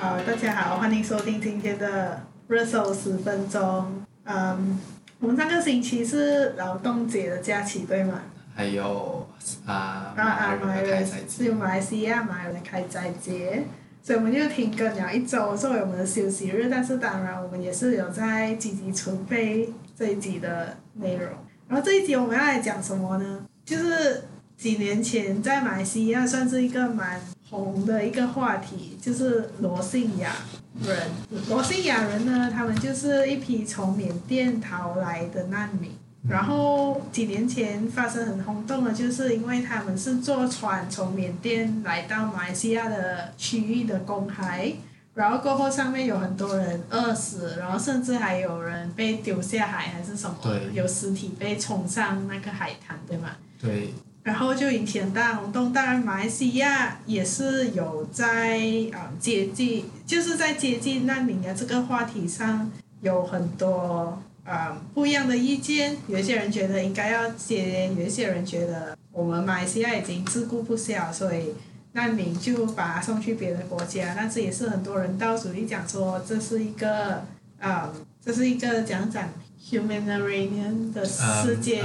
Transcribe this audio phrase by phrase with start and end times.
[0.00, 4.04] 好，大家好，欢迎收听今天的热搜十分钟。
[4.22, 4.78] 嗯，
[5.18, 8.22] 我们上个星期是劳动节的假期，对吗？
[8.54, 9.28] 还有
[9.66, 13.64] 啊，啊啊，马来人是马来西亚马来人的开斋节，
[14.00, 16.68] 所以我们就停更了一周作为我们的休息日。
[16.70, 19.68] 但是当然，我们也是有在积极准备
[19.98, 21.28] 这一集的内容。
[21.66, 23.44] 然后这一集我们要来讲什么呢？
[23.64, 24.22] 就是
[24.56, 30.34] 几年前在马来西亚算是一个蛮红的一个话题，就是罗兴亚
[30.82, 31.08] 人。
[31.48, 35.90] 罗兴亚人呢，他们就是一批从缅甸逃来的难民。
[36.28, 44.74] 然后几年前发生很轰动的，就是因为他们是坐船从缅甸来到马来西亚的区域的公海，
[45.14, 53.30] 然后过后上面有很多人饿死，然后甚至还有人被丢下海还是什么，对有尸体被冲上那个海滩，对吗？
[53.58, 53.94] 对。
[54.28, 58.60] 然后就引起很大轰动，当然马来西亚也是有在
[58.92, 64.20] 啊、接近，就是在接近难民的这个话题上有很多。
[64.44, 71.54] 啊、不一样的意见，有些人觉得应该要接，有些人觉得我们马来西亚已经自顾不暇，所以
[71.92, 74.14] 难民就把他送去别的国家。
[74.14, 77.24] 但是也是很多人道主义讲说，这是一个
[77.60, 77.92] 啊、
[78.24, 79.28] 这是一个讲讲
[79.62, 81.82] humanitarian 的世界，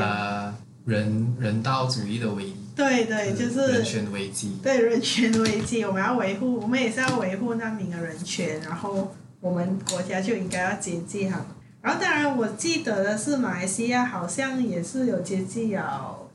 [0.85, 2.55] 人人道主义的危机。
[2.75, 4.57] 对对，就是人权危机。
[4.63, 11.45] 对人权危机，我们要维护，我们也是要维护难民的人权，然后我们国家就应该要接济他们。
[11.81, 15.81] 然后当然，我记得的是马来西亚好像也是有接济有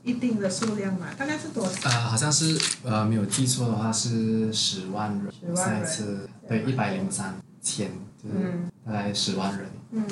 [0.03, 1.89] 一定的数量嘛，大概是多少？
[1.89, 7.91] 呃，好像是呃没有记错的话是十万人，十万人，次对一百零三千，
[8.23, 8.53] 就是
[8.85, 9.67] 大概十万人。
[9.91, 10.05] 嗯，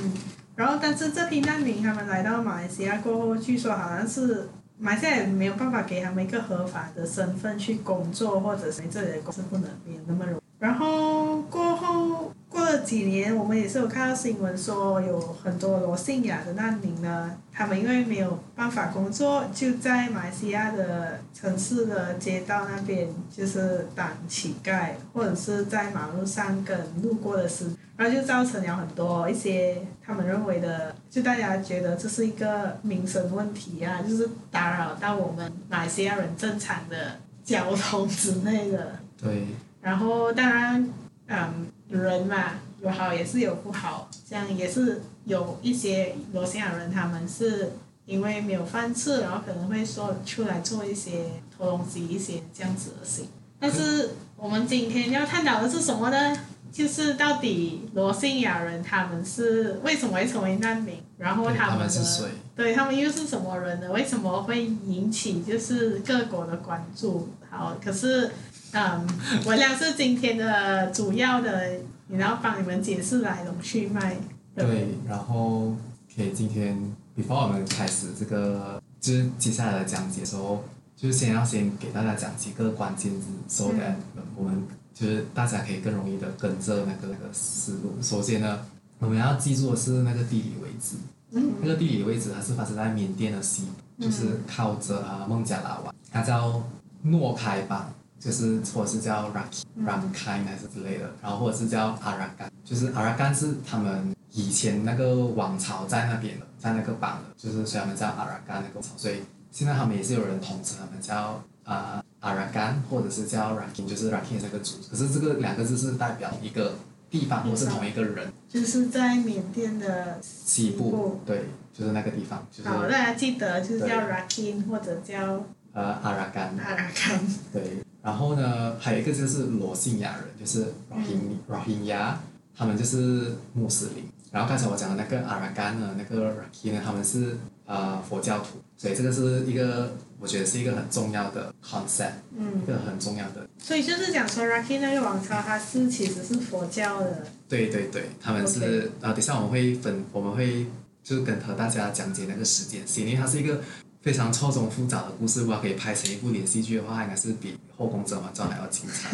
[0.57, 10.41] 然后但是这批难民他们来到马来西亚过后，据说好像是马来西亚也没有办法给他们一个合法的身份去工作，或者是这里的公司不能变那么容易。
[10.59, 12.33] 然后过后。
[12.49, 38.93] 过了几年，我们也是有看到新闻说，有很多罗兴亚的难民呢，他们因为没有办法工作，就在马来西亚的城市的街道那边，就是当乞丐，或者是在马路上跟路过的司，然后就造成了很多一些他们认为的，就大家觉得这是一个民生问题啊，就是打扰到我们马来西亚人正常的交通之类的。
[39.21, 39.45] 对。
[39.81, 40.89] 然后当然，
[41.27, 41.67] 嗯。
[41.89, 42.51] 人嘛，
[42.81, 47.71] 有好也是有不好，这样也是有一些罗兴亚人，他们是
[48.05, 53.21] 因为没有饭吃，然后可能会说出来做一些偷东西、一些这样子的事。
[53.57, 56.37] 但是我们今天要探讨的是什么呢？
[56.77, 60.95] 就是到底罗兴亚人他们是为什么会成为难民？
[61.17, 63.91] 然后他们的，对他们又是什么人呢？
[63.91, 67.29] 为什么会引起就是各国的关注？
[67.49, 68.29] 好，可是。
[68.73, 69.07] 嗯，
[69.45, 71.71] 我俩是今天的主要的，
[72.09, 74.17] 然后帮你们解释来龙去脉。
[74.53, 75.73] 对，对，然后
[76.13, 76.77] 可以今天
[77.15, 80.65] ，before 我们开始这个，就是接下来的讲解的时候，
[80.97, 83.95] 就是先要先给大家讲几个关键字，so that
[84.35, 84.61] 我们
[84.97, 87.93] 就是大家可以更容易的跟着那个那个思路。
[88.01, 88.65] 首先呢，
[88.99, 90.95] 我们要记住的是那个地理位置，
[91.31, 93.67] 嗯，那个地理位置它是发生在缅甸的西，
[93.99, 96.63] 就是靠着啊孟加拉湾，它叫
[97.03, 97.93] 诺开邦。
[98.19, 109.17] 就是或者是叫 Rakhine、嗯、Rakhine 还是之类的，然后或者是叫阿拉干，就是阿拉干是他们以前那个王朝在那边的，在那个邦的，就是所以他们叫阿拉干那个王朝，所以
[109.51, 116.75] 现在他们也是有人统称他们叫啊阿拉干，或者是叫 Rakhine，就是 Rakhine 这个族，可是这个两个字是代表一个
[117.09, 122.45] 地方或是同一个人，就是在缅甸的西部，对，就是那个地方。
[122.51, 126.55] 就是、好，大家记得就是叫 Rakhine 或者叫呃阿拉干。
[126.57, 127.19] 阿拉干。
[127.53, 127.83] 对。
[128.01, 132.19] 然后呢，还有一个就是罗兴亚人，就是罗兴罗兴亚，
[132.55, 134.05] 他们就是穆斯林。
[134.31, 138.59] 然后刚才我讲的那个阿拉干呢，那个 Rakhine 呢，他们是呃佛教徒。
[138.75, 143.47] 所以这个是一个，我觉得是一个很重要的 concept，嗯，一个很重要的。
[143.59, 147.23] 所以就是讲说 Rakhine 那个王朝，它是其实是佛教的。
[147.47, 150.65] 对对对，他们是后等下我们会分，我们会
[151.03, 153.61] 就跟和大家讲解那个时间线，因为它是一个。
[153.99, 159.09] 非常错综复杂的故事，如果可以拍成一部连续剧的话，应该是比《后宫甄嬛传》还要精彩。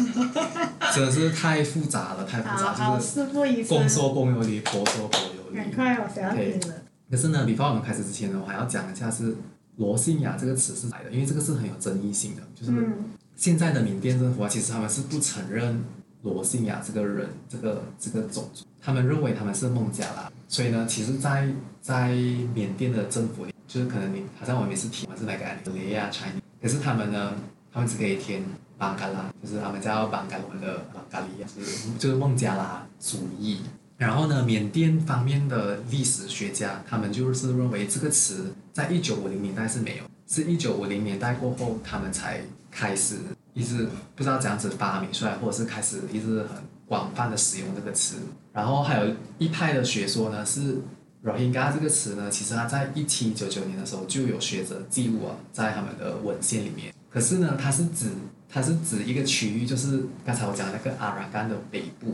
[0.94, 3.24] 真的是太复杂了，太复杂，好就是
[3.64, 5.56] 公说公有理，婆说婆有理。
[5.56, 6.74] 赶快，我想要听了。
[7.14, 9.36] 可是呢，before 我们开始之前呢，我还要讲一下是
[9.76, 12.88] 罗兴亚这个词是来的，因为这个是很有争议性的，就是
[13.36, 15.84] 现在的缅甸政府啊，其实他们是不承认
[16.22, 21.46] 罗兴亚这个人，这个这个种族，他们认为他们是孟加拉，所以呢，其实在，
[21.80, 22.08] 在在
[22.52, 23.54] 缅甸的政府里。
[23.68, 27.32] 就是可能你好像我们是填，是那个 Malay Chinese，可是他们呢，
[27.72, 28.42] 他们只可以填
[28.76, 33.60] 马邦加拉，就是他们叫邦加罗的邦加利亚，就是就是孟加拉主义。
[33.96, 42.40] 然后呢，缅甸方面的历史学家，他们就是认为这个词在一九五零年代是没有，是一九五零年代过后，他们才
[42.72, 43.18] 开始
[43.52, 46.56] 一直不知道怎样子发明出来，或者是开始一直很
[46.86, 48.16] 广泛的使用这个词。
[48.52, 50.78] 然后还有一派的学说呢，是
[51.24, 56.92] Rohingya 这个词呢，其实它在一七九九年的时候就有学者记录啊，在他们的文献里面。
[57.08, 58.06] 可是呢，它是指
[58.48, 62.12] 它是指一个区域，就是刚才我讲的那个阿拉干的北部。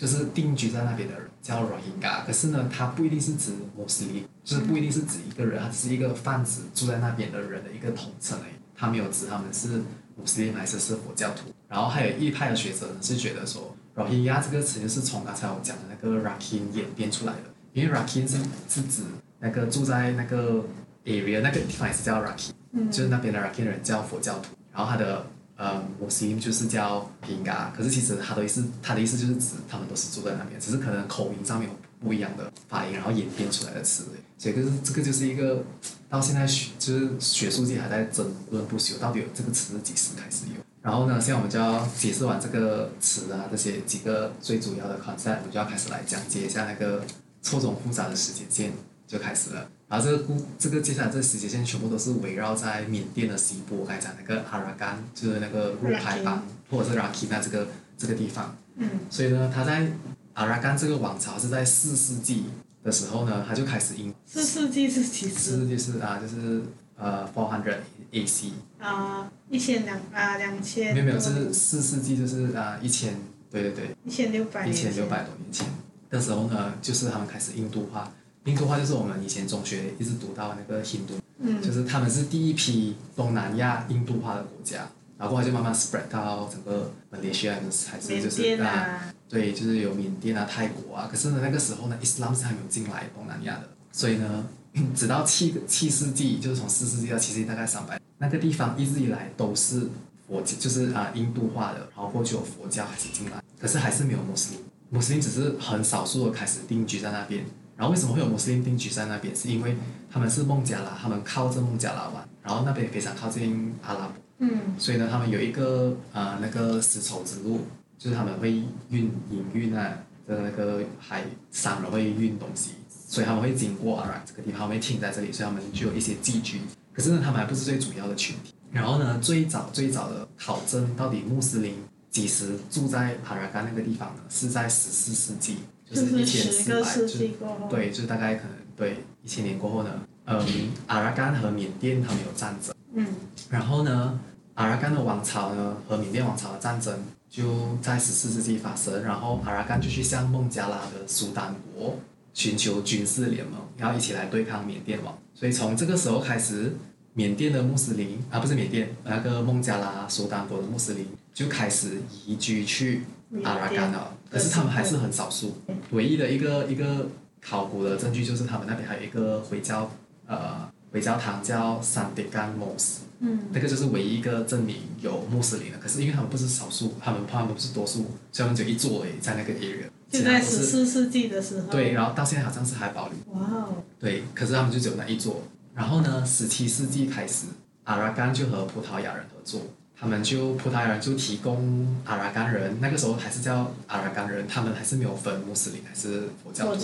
[0.00, 9.82] 就是定居在那边的人叫 Rohingya，可是呢，他不一定是指穆斯林，就是不一定是指一个人，他是一个泛指住在那边的人的一个统称而已，他没有指他们是
[10.16, 11.52] 穆斯林还是是佛教徒。
[11.68, 18.38] 然后还有一派的学者呢是觉得说，Rohingya 这个词就是从刚才我讲的那个 Rakhine 演变出来的，因为 Rakhine 是
[18.70, 19.02] 是指
[19.38, 20.64] 那个住在那个
[21.04, 25.26] area 那个地方也是叫 Rakhine，嗯，就是那边的 Rakhine 人叫佛教徒，然后他的。
[25.60, 34.04] 呃，穆斯林就是叫平嘎，可是其实他的意思，他的意思就是指他们都是住在那边，只是可能口音上面有不一样的发音，然后演变出来的词。
[34.38, 35.62] 所以，就是这个就是一个
[36.08, 40.62] 到现在学就是学术界还在争论不休，到底有这个词是几时开始有。
[40.80, 47.04] 然后呢，现在我们就要解释完这个词啊，这些几个最主要的 concept，我们就要开始来讲解一下那个
[47.42, 48.72] 错综复杂的时间线，
[49.06, 49.68] 就开始了。
[49.90, 57.66] 然后这个故，这个接下来这个时间线全部都是围绕在缅甸的西部，我刚才讲那个阿拉干，就是那个若开邦或者是拉钦纳这个
[57.98, 58.56] 这个地方。
[58.76, 58.88] 嗯。
[59.10, 59.90] 所以呢，他在
[60.34, 62.44] 阿拉干这个王朝是在四世纪
[62.84, 64.14] 的时候呢，他就开始因。
[64.24, 65.34] 四世纪是几时？
[65.34, 66.62] 四世纪是啊，就是
[66.96, 67.78] 呃，four hundred
[68.12, 68.52] A.C.
[68.78, 70.94] 啊，一千两啊两千。
[70.94, 73.16] 没有没有，就是四世纪就是啊一千，
[73.50, 73.90] 对对对。
[74.04, 74.64] 一千六百。
[74.64, 75.66] 一千六百多年前
[76.08, 78.08] 的时候呢，就是他们开始印度化。
[78.44, 84.88] 印度化就是我们以前中学一直读到那个印度，嗯、就是他们是第一批东南亚印度化的国家，
[85.18, 87.54] 然后后来就慢慢 spread 到整个马来西亚
[87.86, 94.46] 还是就是啊，啊，对，就是有缅甸啊、泰国啊，可是呢那个时候呢，Islam 是还没有进来东南亚的，所以呢，
[94.96, 99.88] 直到七七世纪，就是从四世纪到七世纪大概三百，那个地方一直以来都是
[100.26, 107.44] 佛，就是啊印度化的，然后过去有佛教开始进来，可是还是没有穆斯林，穆斯林只是很少数的开始定居在那边。
[107.80, 109.34] 然后为什么会有穆斯林定居在那边？
[109.34, 109.74] 是因为
[110.12, 117.62] 他们是孟加拉，他们靠着孟加拉湾，然后那边也非常靠近阿拉伯，嗯，所以呢，他们有一个啊、呃、那个丝绸之路，
[117.96, 118.50] 就是他们会
[118.90, 119.94] 运营运啊
[120.28, 122.72] 的那个海商人会运东西，
[123.08, 126.60] 所以他们会经过阿拉这个地方，会停在这里，所以他们就有一些寄居。
[126.92, 128.52] 可是呢，他们还不是最主要的群体。
[128.70, 131.76] 然后呢，最早最早的考证到底穆斯林
[132.10, 134.22] 几时住在帕拉干那个地方呢？
[134.28, 135.56] 是在十四世纪。
[135.90, 139.90] 就是一千四百，就对，就是大概可能对一千年过后呢，
[140.26, 140.38] 嗯，
[140.86, 143.06] 阿拉干和缅甸他们有战争，嗯，
[143.50, 144.20] 然后呢，
[144.54, 146.96] 阿拉干的王朝呢和缅甸王朝的战争
[147.28, 151.98] 就在十四世纪发生，然后阿拉干就去向孟加拉的苏丹国
[152.34, 156.76] 寻求军事联盟，然后一起来对抗缅甸王，所以从这个时候开始，
[157.14, 163.02] 缅甸的穆斯林啊不是缅甸那个孟加拉苏丹国的穆斯林就开始移居去
[163.42, 164.14] 阿拉干了。
[164.30, 165.56] 可是他们还是很少数，
[165.90, 167.08] 唯一的一个一个
[167.42, 169.90] 考古的证据就是他们那边还有一个回教
[170.26, 175.78] 呃回教堂叫 Sandigan Mosque，嗯，那个就是唯一一个证明有穆斯林的。
[175.78, 179.88] 可是因为他们不是少数，他们他们不是多数，所以他们只有一座诶在那个 area。
[180.10, 181.68] 就在十四世纪的时候。
[181.68, 183.34] 对，然后到现在好像是还保留。
[183.34, 183.82] 哇哦。
[183.98, 185.42] 对，可是他们就只有那一座。
[185.74, 187.46] 然后呢，十七世纪开始，
[187.84, 189.60] 阿拉干就和葡萄牙人合作。
[190.00, 196.82] 他们就葡萄牙人就提供阿拉干人，那个时候还是叫阿拉干人，他们还是没有分穆斯林还是佛教徒，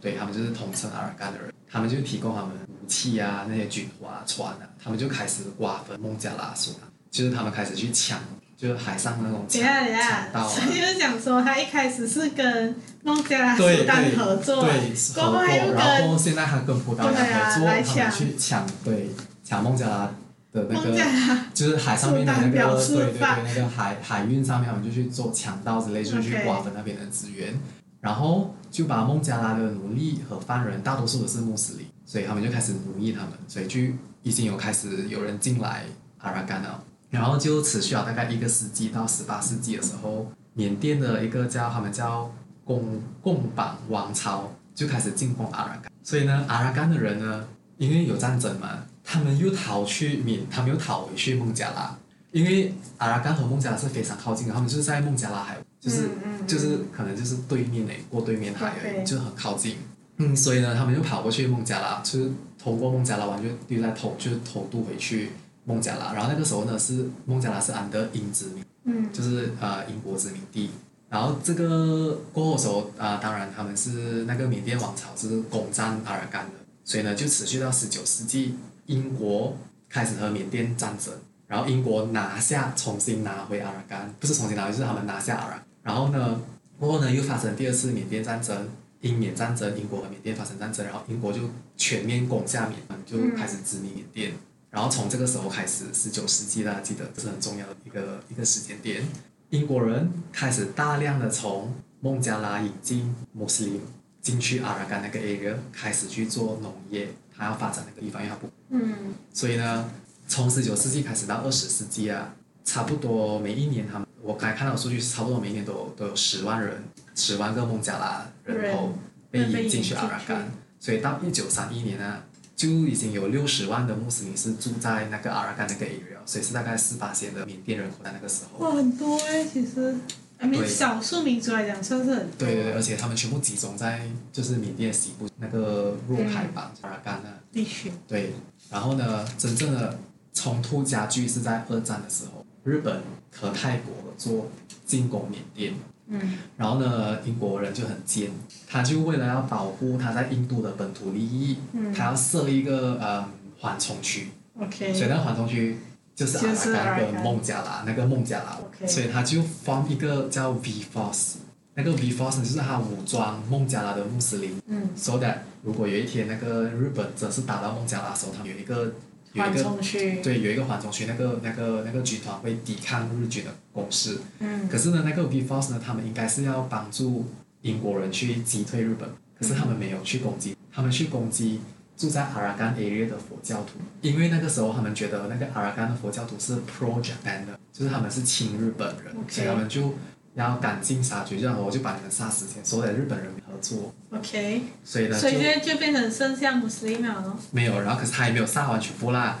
[0.00, 8.18] 对，他们就是统称阿拉干的人，他们就提供他们武器啊，那些军火啊、船啊，他们就开始瓜分孟加拉苏丹，就是他们开始去抢，
[8.56, 10.48] 就是海上那种抢 抢到、啊。
[10.48, 19.10] 所以就是讲说，他一开始是跟孟加拉苏丹合作，对，对合作，然后现在还跟葡萄牙合作，啊、他们去抢，对，
[19.44, 20.10] 抢孟加拉。
[20.56, 27.54] 的那个就是海上面的那个，对对对，那个海海运上面，我们就去做强盗之类，就去瓜分那边的资源.
[28.00, 33.80] 然后就把孟加拉的奴隶和犯人，大多数都是穆斯林，所以他们就开始奴役他们，所以就
[34.22, 35.84] 已经有开始有人进来
[36.18, 42.30] 阿拉干了，然后就持续了大概一个世纪到十八世纪的时候，缅甸的一个叫他们叫
[42.64, 47.44] 贡贡榜王朝就开始进攻阿拉干，所以呢，阿拉干的人呢，
[47.78, 48.84] 因为有战争嘛。
[49.06, 51.96] 他们又逃去缅，他们又逃回去孟加拉，
[52.32, 59.76] 因为阿拉干和孟加拉是非常靠近的，他们就是在孟加拉海，就是、嗯嗯、就是可能就是对面诶，过对面海而已，就很靠近。
[60.16, 65.30] 嗯，所以呢，他们就跑过去孟加拉，就是通过孟加拉湾就又在偷，就是偷渡回去
[65.64, 66.12] 孟加拉。
[66.12, 70.70] 然后那个时候呢，是孟加拉是安德英殖民，嗯，就是呃英国殖民地。
[71.08, 76.52] 然后这个过后的时候啊、呃，当然他们是那个缅甸王朝是攻占阿尔干的，
[76.84, 78.56] 所以呢就持续到十九世纪，
[78.86, 79.56] 英国
[79.88, 81.12] 开始和缅甸战争，
[81.46, 85.62] 然后英国拿下，重新拿回阿尔干，不是重新拿回，就是他们拿下阿尔。
[85.82, 86.40] 然后呢，
[86.78, 88.68] 过后呢又发生第二次缅甸战争，
[89.00, 91.40] 英缅战争，英国和缅甸发生战争，然后英国就
[91.76, 94.32] 全面攻下缅甸，就开始殖民缅甸。
[94.70, 99.02] 然后从这个时候开始，十九世纪大家记得这是很重要的一个一个时间点。
[99.50, 103.80] 英国人开始大量的从孟加拉引进穆斯林
[104.26, 109.88] 进去阿尔干那个 area，开始去做农业，他要发展那个地方，因为他不，嗯，所以呢，
[110.26, 116.82] 从十九世纪开始到二十世纪啊，差不多每一年他们，我刚才看到的数据是差不多每一年都有都有十万人，
[117.14, 118.98] 十万个孟加拉人口
[119.30, 122.22] 被引进去阿尔干，所以到一九三一年呢。
[122.56, 128.64] 就已经有六十万的穆斯林是住在那个阿尔干那个 area，所以是大概四八线的缅甸人口在那个时候。
[128.64, 129.94] 哇，很多哎，其实，
[130.38, 132.36] 对少数民族来讲算是很多。
[132.38, 134.02] 对对对，而且他们全部集中在
[134.32, 137.90] 就是缅甸西部那个若开邦阿尔干那地区。
[138.06, 138.32] 对，
[138.70, 139.98] 然后呢，真正的
[140.34, 143.00] 冲突加剧是在二战的时候，日本
[143.34, 144.50] 和泰国合作
[144.84, 145.74] 进攻缅甸。
[146.08, 148.30] 嗯，然后呢，英国人就很贱，
[148.68, 153.28] 他就为了要保护他在印度的本土利益，嗯、他要设一个呃
[153.58, 154.28] 缓冲区。
[154.60, 154.94] OK。
[154.94, 155.78] 所以那个缓冲区
[156.16, 156.38] 就是
[156.72, 158.58] 阿尔干跟孟加拉那个孟加拉.
[158.88, 161.34] 所以他就 form 一个叫 V Force，
[161.74, 168.92] 那个 V Force 就是他武装孟加拉的穆斯林，嗯，so that 如果有一天那个日本真是打到孟加拉的时候，他们有一个。
[169.32, 174.16] 有一个，对，有一个缓冲区，那个那个那个军团会抵抗日军的攻势。
[174.38, 174.66] 嗯。
[174.66, 177.26] 可是呢，那个 V Force 呢，他们应该是要帮助
[177.60, 179.06] 英国人去击退日本，
[179.38, 181.60] 可是他们没有去攻击，他们去攻击
[181.96, 189.94] 住在阿拉干 area 的佛教徒，因为那个时候他们觉得那个阿拉干的佛教徒是 pro Japan 的，就是他们是亲日本人.所以他们就。
[190.36, 193.90] 然后赶尽杀绝，这样我就把你们杀死先，所有的日本人合作。
[194.10, 194.60] OK。
[194.84, 197.34] 所以呢，所以现在就变成剩下穆斯林了。
[197.52, 199.38] 没有，然后可是他也没有杀完全部啦。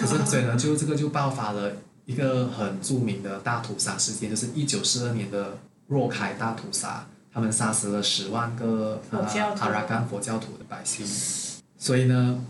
[0.00, 1.70] 可是所以呢，就这个就爆发了
[2.06, 9.20] 一个很著名的大屠杀事件，就是一九四二年的若开大屠杀，他们杀死了十万个呃
[9.58, 11.06] 阿拉干佛教徒的百姓。
[11.80, 12.44] 所以呢，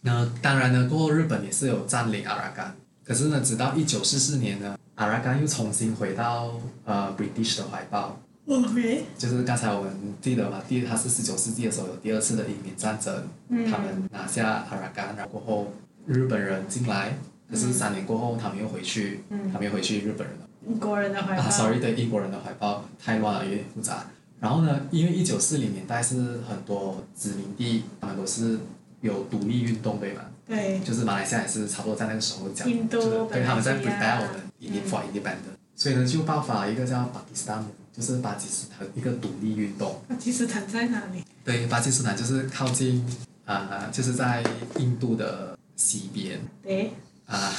[0.00, 4.78] 那 当然呢，过后日本也是有占领阿拉干，可是呢，直到一九四四年呢。
[4.94, 6.54] 阿拉干又重新回到
[6.84, 13.14] 呃 British 的怀抱，OK，就是刚才我们记得嘛，第他是十九世纪的时候有第二次的英缅战争，
[13.48, 15.72] 嗯，他们拿下阿拉干，然后过后
[16.04, 17.16] 日本人进来，
[17.48, 24.04] 可是三年过后他们又回去，嗯，他们又回去日本人了，英国人的怀抱，啊，sorry，对，英国人的怀抱太乱了，有点复杂。
[24.40, 28.58] 然后呢，因为一九四零年代是很多殖民地，他们都是
[29.00, 30.22] 有独立运动，对吗？
[30.46, 34.42] 对，就是马来西亚也是差不多在那个时候讲，印度就是对他们在 prepare 我们。
[34.60, 37.64] 嗯、for independence，所以呢，就爆发了一个叫巴基斯坦，
[37.96, 40.02] 就是巴基斯坦一个独立运动。
[40.08, 41.22] 巴基斯坦在哪里？
[41.44, 43.06] 对，巴基斯坦就是靠近
[43.44, 44.42] 啊、呃，就是在
[44.78, 46.40] 印度的西边。
[46.62, 46.92] 对。
[47.26, 47.52] 啊，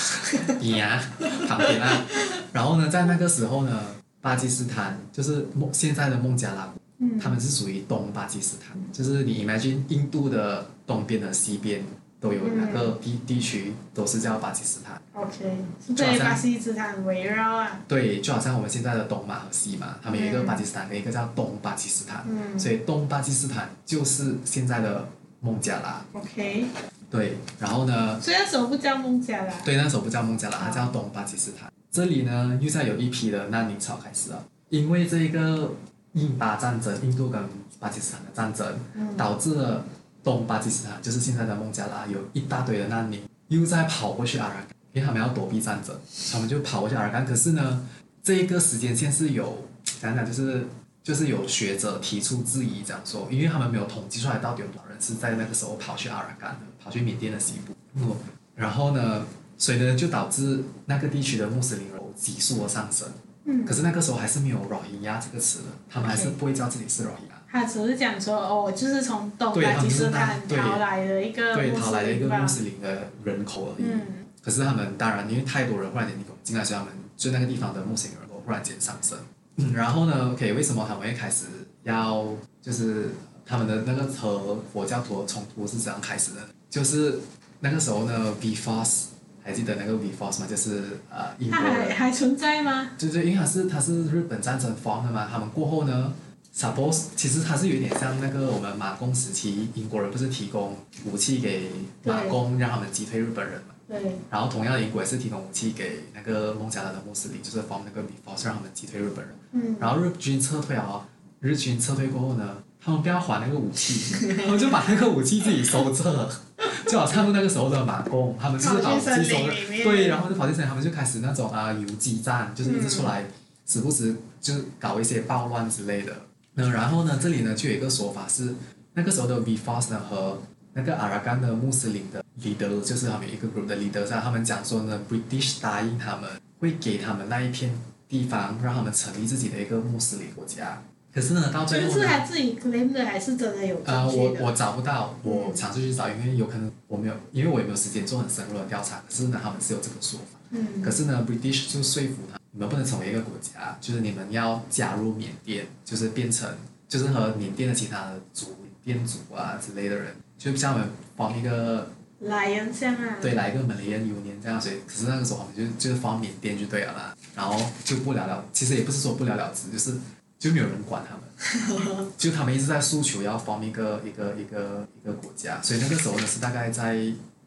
[0.59, 1.01] 边啊，
[1.48, 2.05] 旁边啊。
[2.51, 3.81] 然后呢，在那个时候呢，
[4.21, 11.83] 巴基斯坦就是孟现在的孟加拉，嗯，他们是属于东巴基斯坦，就是你 imagine 印度的东边和西边。
[12.21, 15.01] 都有两个地、嗯、地区都是叫巴基斯坦。
[15.13, 15.55] OK，
[15.95, 17.79] 对巴基斯坦围绕啊。
[17.88, 22.25] 对，就好像我们现在的东马和西马，他们有一个巴基斯坦跟一个叫东巴基斯坦。
[22.27, 22.59] 嗯。
[22.59, 25.07] 所以东巴基斯坦就是现在的
[25.39, 26.03] 孟加拉。
[26.11, 26.65] OK。
[27.09, 28.19] 对，然后呢？
[28.19, 29.53] 所以那时候不叫孟加拉。
[29.63, 31.71] 对，那时候不叫孟加拉，它叫东巴基斯坦。
[31.91, 35.74] 这里呢，又在有一批的难民潮开始了，因为这一个
[36.13, 37.41] 印巴战争，印度跟
[37.79, 39.86] 巴基斯坦的战争，嗯、导致了。
[40.22, 45.96] 东巴基斯坦就是现在的孟加拉，有一大堆的难民又在跑过去阿尔干，因为他们要躲避战争，
[46.29, 47.25] 他们就跑过去阿尔干。
[47.25, 47.88] 可是呢，
[48.22, 49.65] 这一个时间线是有
[50.01, 50.67] 讲讲，就是
[51.01, 57.74] 就是有学者提出质疑，讲说，因为他们没有统计出来到底有多少人是在那个时候跑去阿尔干的，跑去缅甸的西部。
[57.96, 58.13] 嗯，
[58.55, 59.25] 然后呢，
[59.59, 63.07] 所以呢就导致那个地区的穆斯林人急速的上升。
[63.43, 63.63] 嗯。
[63.63, 67.35] 可是那个时候还是没有罗兴亚这个词的，他们还是不会知道自己是罗兴亚。
[67.51, 73.85] 他只是讲说，哦，就是从东巴基斯坦逃来的一个对，逃来的一个穆斯林的人口而已。
[73.85, 74.01] 嗯。
[74.41, 79.17] 可是他们当然，因为太多人忽然间进来，所以他们就那个地方的穆斯林人口忽然间上升。
[79.57, 79.73] 嗯。
[79.73, 81.45] 然后呢，OK，为什么他们会开始
[81.83, 82.25] 要
[82.61, 83.09] 就是
[83.45, 86.41] 他们的那个和佛教徒的冲突是怎样开始的？
[86.69, 87.19] 就是
[87.59, 89.05] 那个时候呢，V Force
[89.50, 90.48] 还记得那个 V Force 吗？
[90.48, 91.89] 就是呃，英国人。
[91.89, 92.91] 还还存在吗？
[92.98, 96.13] 就就因为他是他是日本战争 form 的嘛，他们过后呢。
[96.51, 100.75] Suppose 其实它是有点像那个我们马共时期，英国人不是提供
[101.06, 101.70] 武器给
[102.03, 103.75] 马共，让他们击退日本人嘛？
[103.88, 104.18] 对。
[104.29, 109.36] 然后同样的，英国也是提供武器给那个孟加拉的穆斯林，就是 form 那个 Before 让他们击退日本人。
[109.53, 109.75] 嗯。
[109.79, 111.08] 然后日军撤退啊，
[111.39, 116.29] 日军撤退过后呢，他们不要还那个武器， 他们就把那个武器自己收着，
[116.87, 123.25] 就好像那个时候的马共，他们就是把武器收着，对，然后就跑进森林，他们就开始那种啊游击战，就是一直出来，
[123.65, 126.13] 时不时就搞一些暴乱之类的。
[126.55, 128.53] 那然后呢，这里呢就有一个说法是，
[128.93, 130.41] 那个时候的 Before 呢和
[130.73, 137.71] 那个阿拉干的穆斯林的 leader，就是他们一个 group 的 leader，在他们讲说呢，British 答应他们会给他们那一片
[138.07, 140.81] 地方，让他们成立自己的一个穆斯林国家。
[141.11, 143.91] 可是呢，到最后呢，是他自己 claim 的还是真的有的？
[143.91, 148.97] 呃，我我找不到，我尝试去找，因为有可能我没有，因为我也没有时间做很深入的调查。
[148.97, 150.39] 可是呢，他们是有这个说法。
[150.51, 150.81] 嗯。
[150.83, 156.47] 可是呢，British 就说服他，你们不能成为一个国家，就是你们要加入缅甸，就是变成，
[156.87, 160.87] 就是和缅甸的其他的族、缅甸族啊之类的人，就像我们
[161.17, 161.87] 放一个。
[162.19, 163.17] 来人像啊。
[163.19, 169.97] 对，来一个 Malayan Union 这样，所以可是那个时候我们就就是放缅甸就对了啦，然后就不了了，其实也不是说不了了之，就是。
[170.39, 176.96] 就没有人管他们， 就他们一直在诉求要 form 一个一个一个一个国家，所以那个时候呢是大概在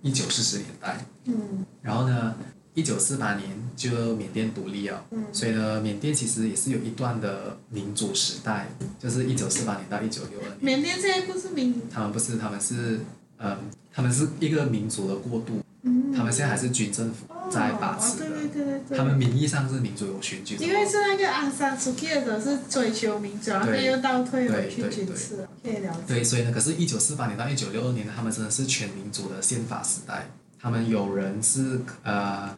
[0.02, 2.34] 一九四十年代，嗯，然后呢，
[2.74, 8.68] 一九四八年就缅甸独立了，嗯，所以呢，缅甸其实也是有一段的民主时代，
[8.98, 10.58] 就是一九四八年到一九六二年。
[10.60, 11.82] 缅甸现在不是民？
[11.90, 13.00] 他们不是，他们是，
[13.38, 13.56] 嗯，
[13.90, 15.62] 他们是一个民族的过渡。
[15.84, 20.54] 嗯、他们现在还是军政府在把持的，哦对对对对，他们名义上是民主有选举。
[20.60, 26.00] 因为是那个阿三出去的是追求民主，然后又倒退回去军事，可以了解。
[26.06, 30.28] 对，所以呢，可是，一九四八年到一九六二年，他们真的是全民主的宪法时代。
[30.60, 32.56] 他们有人是呃，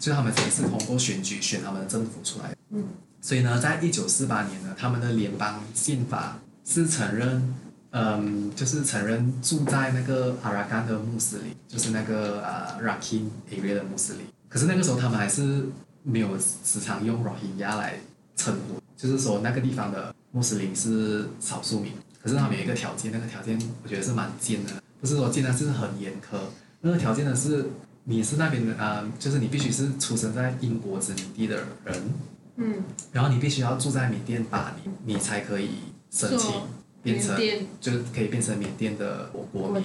[0.00, 2.56] 就他们也是通过选举选他们的政府出来的。
[2.70, 2.84] 嗯。
[3.20, 7.54] 所以呢，在一九四八年呢，他们的联邦宪法是承认。
[7.92, 14.26] 嗯，就是承认住在那个阿拉干的穆斯林，就是那个呃 Rakhine area 的穆斯林。
[14.48, 15.66] 可是那个时候他们还是
[16.02, 18.00] 没有时常用 Rohingya 来
[18.34, 21.92] 称呼，就是说那个地方的穆斯林是少数民。
[22.22, 26.38] 可是他们有一个条件，那个条件我觉得是蛮贱的，不是说贱，但是很严苛。
[26.80, 27.66] 那个条件呢是，
[28.04, 32.10] 你是那边的啊、就是你必须是出生在英国殖民地的人，
[32.56, 32.76] 嗯，
[33.12, 35.70] 然后你必须要住在缅甸八年，你才可以
[36.10, 36.50] 申请。
[37.02, 37.36] 变成
[37.80, 39.82] 就是可以变成缅甸的国国民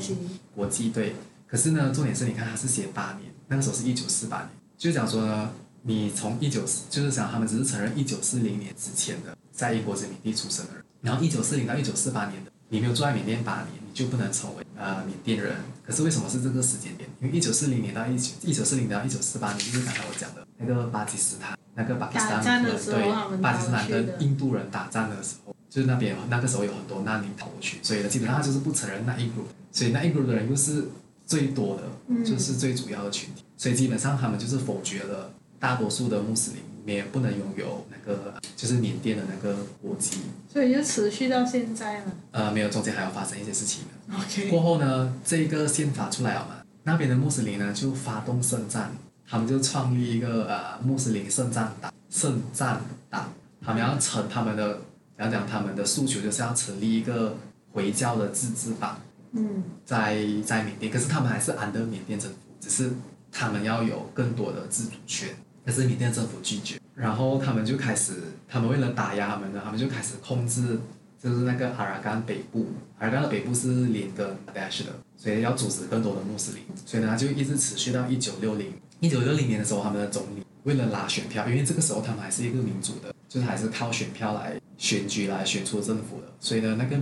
[0.55, 1.15] 国籍对，
[1.47, 5.51] 可是呢，重点是你看他是写八年，那个时候是一九四八年，就讲说呢，
[5.83, 15.55] 你从一九四就是讲他们只是承认一九四零年之前的在英国殖民地出生的人，然后一九四零到一九四八年的你没有住在缅甸八年，你就不能成为呃缅甸人。
[15.85, 17.09] 可是为什么是这个时间点？
[17.21, 25.55] 因为一九四零年到一九一九四零到一九四八年，就是刚才我讲的那个巴基斯坦那个巴基斯坦人对巴基斯坦跟印度人打仗的时候。
[25.69, 30.85] 就是那边那个时候有很多难民逃过去，所以呢，基本上他就是不承认那一 group，所以那一 group 的人又是
[31.25, 42.05] 最多的，就是最主要的群体，所以基本上他们就是否决了大多数的穆斯林也不能拥有那个就是缅甸的那个国籍，所以就持续到现在了。
[42.31, 44.17] 呃，没有，中间还要发生一些事情的。
[44.17, 44.49] OK。
[44.49, 48.93] 过后呢，这个宪法出来了嘛，那边的穆斯林呢就发动圣战，
[49.27, 54.79] 他们就创立一个呃穆斯林圣战党，圣战党，他们要成他们的。
[55.19, 57.35] 讲讲他们的诉求，就是要成立一个
[57.71, 62.91] 回教的自治党，嗯，在在缅甸，可是他们还是 under 缅甸政府，只是
[63.31, 65.29] 他们要有更多的自主权，
[65.65, 68.13] 可是缅甸政府拒绝，然后他们就开始，
[68.47, 70.79] 他们为了打压他们呢，他们就开始控制，
[71.19, 72.67] 就是那个阿拉干北部，
[72.99, 84.59] 阿拉干的北部是连跟 Dash 的，所以要组织更多的穆斯林，所以呢，他就一直持续到一九六零，一九六零年的时候，他们的总理为了拉选票，因为这个时候他们还是一个民主的，就是还是靠选票来。
[84.79, 86.95] 选举来选出政府的，所以呢，那个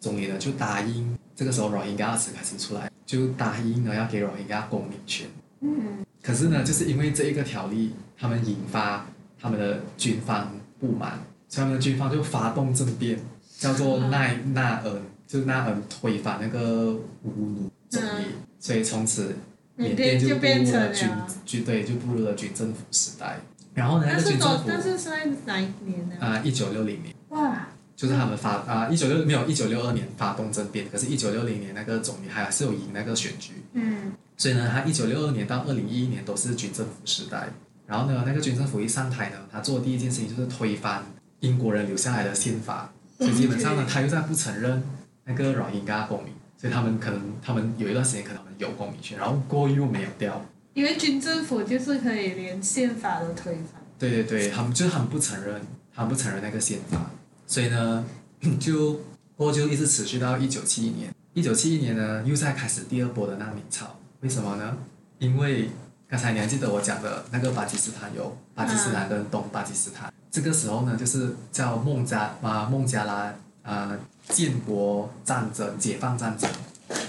[0.00, 5.28] 总理呢就答应，这个时候罗兴亚词开始出来，就答应呢要给罗兴亚公民权。
[5.60, 6.04] 嗯。
[6.20, 9.06] 可是呢，就是因为这一个条例，他们引发
[9.40, 13.16] 他们的军方不满，所以他们的军方就发动政变，
[13.60, 19.36] 叫做奈纳恩，就是纳恩推翻那个乌鲁总理，嗯、所以从此
[19.80, 21.08] 缅甸就步入了军
[21.44, 23.40] 军队，就步入了军政府时代。
[23.74, 26.16] 然后呢，那个军政府，但是是在哪一年呢？
[26.20, 27.14] 啊，一九六零年。
[27.30, 33.52] 哇，就是他们发啊，一九六没有一九六二年发动政变，可是，一九六零年那个总理还是有赢那个选举。
[33.72, 34.12] 嗯。
[34.36, 37.48] 所以呢，他一九六二年到二零一一年都是军政府时代。
[37.86, 41.02] 然后呢，那个军政府一上台呢，他做的第一件事情就是推翻
[41.40, 44.82] 英国人留下来的宪法，所以基本上呢，他又在不承认
[45.24, 50.44] 那个罗兴亚公民，所以他们可能他们有一段时间可能有公民权，然后过又没有掉。
[50.74, 53.80] 因为军政府就是可以连宪法都推翻。
[53.98, 55.58] 对对对，他们就是他们不承认，
[55.94, 57.10] 他们不承认那个宪法。
[57.46, 58.04] 所以呢，
[58.60, 59.00] 就
[59.36, 61.14] 过后就一直持续到一九七一年。
[61.32, 63.96] 一九七一年呢，又在开始第二波的难民潮。
[64.20, 64.76] 为什么呢？
[65.18, 65.70] 因为
[66.06, 73.34] 刚才你还记得我讲的那个巴基斯坦有巴基斯坦跟东巴基斯坦，嗯、这个时候呢，就是叫孟加啊孟加拉
[73.70, 73.96] 呃
[74.28, 76.50] 建国战争解放战争。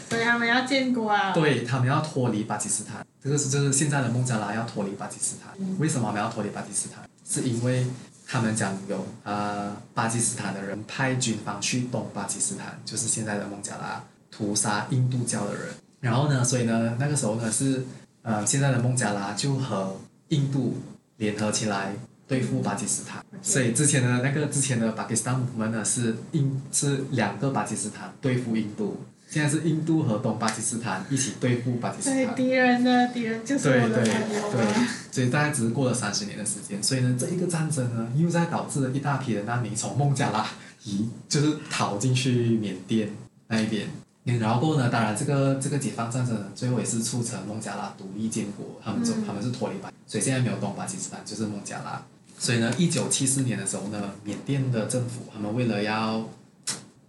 [0.09, 1.31] 所以他们要建国啊。
[1.33, 5.53] 对，他们要脱离巴基斯坦，这个是就是现在的孟加拉要脱离巴基斯坦。
[5.57, 7.09] 嗯、为什么我们要脱离巴基斯坦？
[7.27, 7.87] 是因为
[8.27, 15.63] 他们讲有呃巴基斯坦的人派军方去东巴基斯坦，就是现在的孟加拉，屠杀印度教的人。
[16.01, 17.85] 然后呢，所以呢，那个时候呢是
[18.21, 19.95] 呃现在的孟加拉就和
[20.27, 20.77] 印度
[21.17, 21.93] 联合起来
[22.27, 23.23] 对付巴基斯坦。
[23.41, 29.03] 所以之前的那个之前的巴基斯坦我们呢是印是两个巴基斯坦对付印度。
[29.29, 32.17] 现在是印度和东巴基斯坦一起对付巴基斯坦。
[32.17, 34.51] 对，敌人的敌人就是我的朋友。
[34.51, 40.45] 对对对，所以大概只是过了三十年的时间，所以呢，这一个战争呢，又在导致了一大批的难民从孟加拉
[40.83, 43.09] 移，就是逃进去缅甸
[43.47, 43.87] 那一边。
[44.23, 52.03] 然后呢，当然这个这个解放战争，最后也是促成孟加拉独立建国，他们就，他们是脱离巴，所以现在没有东巴基斯坦，就是孟加拉。
[52.37, 56.27] 所以呢，一九七四年的时候呢，缅甸的政府他们为了要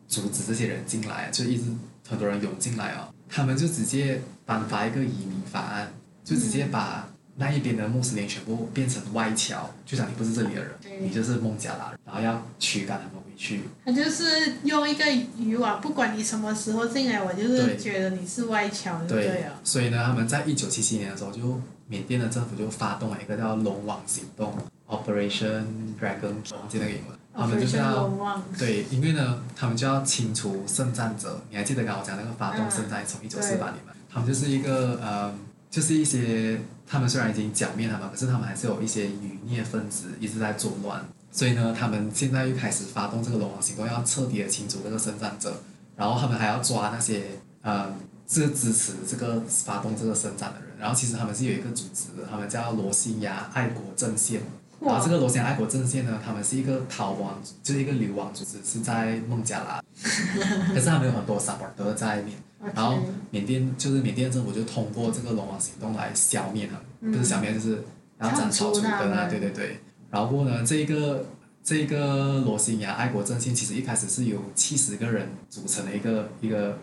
[0.09, 1.65] 阻止这些人进来，就一直。
[2.09, 5.91] 很多人涌进来哦，他们就直接颁发一个移民法案，
[6.23, 13.63] 就直接把那一边的穆斯林全部变成外侨，就像你不是这里的人，你就是孟加拉人，然后要驱赶他们回去。
[13.85, 14.25] 他就是
[14.65, 15.05] 用一个
[15.39, 24.55] 渔网，不管你什么时候进来，我就是觉得你是外侨，对，对所以呢，他们在一九七七年的时候，就缅甸的政府就发动了一个叫“龙网行动
[24.89, 25.65] ”（Operation
[26.01, 27.19] Dragon），忘记那个英文。
[27.35, 28.11] 他们就是要
[28.59, 31.41] 对，因为呢，他们就要清除圣战者。
[31.49, 33.93] 你还记得刚刚我讲那个发动圣战从一九四八年嘛？
[34.13, 35.35] 他们就是一个呃，
[35.71, 41.03] 就是一些他们虽然已经剿灭他们，可是他们还是有一些余孽分子一直在作乱。
[41.33, 45.63] 所以呢，他们现在又开始发动这个龙王行动，要彻底的清除这个生产者。
[45.97, 47.23] 然后他们还要抓那些
[47.63, 47.91] 呃，
[48.29, 50.69] 是支持这个发动这个生产的人。
[50.79, 54.43] 然后其实他们是有一个组织的，他们叫罗兴亚爱国阵线。
[54.81, 59.83] 然后这个罗兴亚爱国阵线呢，他们是一个逃亡，就是一个流亡组织，是在孟加拉，
[60.75, 62.37] 可是他们有很多 supporter 在里面。
[62.75, 62.99] 然后
[63.31, 67.83] 缅甸就是缅甸政府就通过这个龙王行动来消灭他们，嗯、不是消灭就是
[68.19, 69.81] 然后斩草除根啊，对对对。
[70.13, 71.25] 然后呢，这个
[71.65, 76.79] 这个罗兴亚爱国阵线其实一开始是由七十个人组成的一个一个，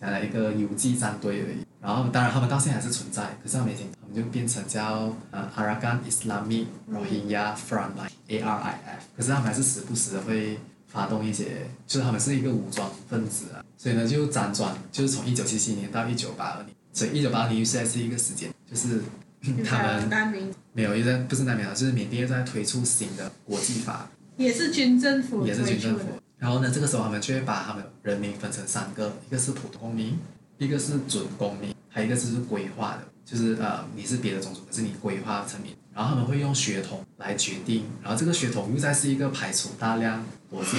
[0.00, 1.66] 讲来一个游击战队而已。
[1.82, 4.14] 然后当然他们到现在还是存在，可是他们已经他们。
[4.14, 19.00] 就变成叫呃 Arakan Islamic Rohingya Frontline ARIF，可是他们还是时不时的会发动一些，就是他们是一个武装分子啊，所以呢就辗转，就是从一九七七年到一九八二年，所以一九八二年现在是一个时间，就是
[19.64, 26.06] 他们没有，又在不是难民啊，就是缅甸在推出新的国际法，也是军政府，也是军政府，
[26.38, 30.18] 然后呢这个时候他们就会把他们人民分成三个，一个是普通公民，
[30.58, 33.02] 一个是准公民，还有一个就是规划的。
[33.22, 40.76] 就是呃，你是别的种族，可是你归化成民，然后他们会用血统来决定，然后这个血统又再是一个排除大量多数，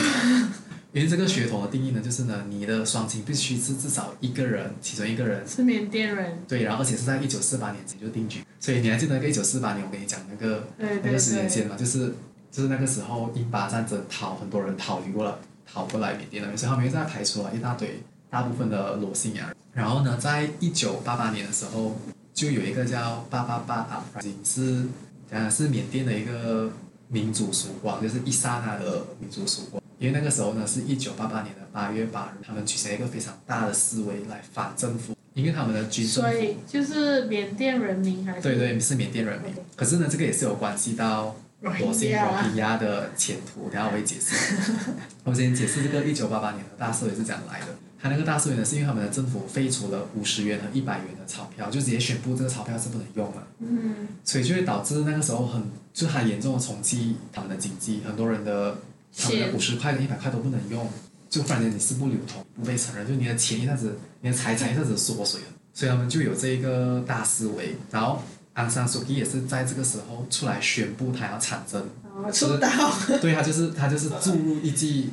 [0.94, 11.76] 因为这个血统的定义呢，就是呢，你的双亲必须是至少一个人，其中一个人是缅甸人，对，然后而且是在一九四八年前就定居，所以你还记得那个一九四八年我跟你讲那个那个时间线吗？
[11.78, 12.14] 就是
[12.52, 21.96] 就是那个时候印巴战争逃很多人逃离过了，逃过来缅甸了，所以他们又在排除了一大堆大部分的罗兴亚人，然后呢，在一九八八年的时候。
[22.34, 24.06] 就有一个叫八八八啊，
[24.44, 24.86] 是
[25.30, 26.72] 讲的是缅甸的一个
[27.10, 29.81] 民主曙光，就是一刹那的民主曙光。
[30.02, 36.32] 因为那个时候呢，是一九八八年的八月八日，他们举行一个非常大的示威来反政府，因为他们的军政府。
[36.32, 38.42] 所以就是缅甸人民还是？
[38.42, 39.54] 对对，是缅甸人民。
[39.76, 44.56] 可是呢，这个也是有关系到罗兴亚的前途，等下我会解释。
[45.24, 47.68] 我先解释这个一九八八年的大示威是怎样来的。
[48.02, 53.48] 他那个大示威呢，是因为他们的政府废除了五十元和一百元的钞票，就直接宣布这个钞票是不能用了。
[53.60, 54.08] 嗯。
[54.26, 55.62] 所以就会导致那个时候很，
[55.94, 58.76] 就很严重的冲击他们的经济，很多人的
[59.18, 60.90] 他们的五十块跟一百块都不能用，
[61.30, 65.48] 就忽然间你是不流通，不被承认，就你的钱一下子，你的财产一下子缩水了。
[65.74, 68.22] 所以他们就有这一个大思维，然后
[68.54, 71.82] 安山素姬也是在这个时候出来宣布他要参政。
[72.16, 72.70] 哦，出道。
[73.22, 75.10] 对，他就是他就是注入一剂。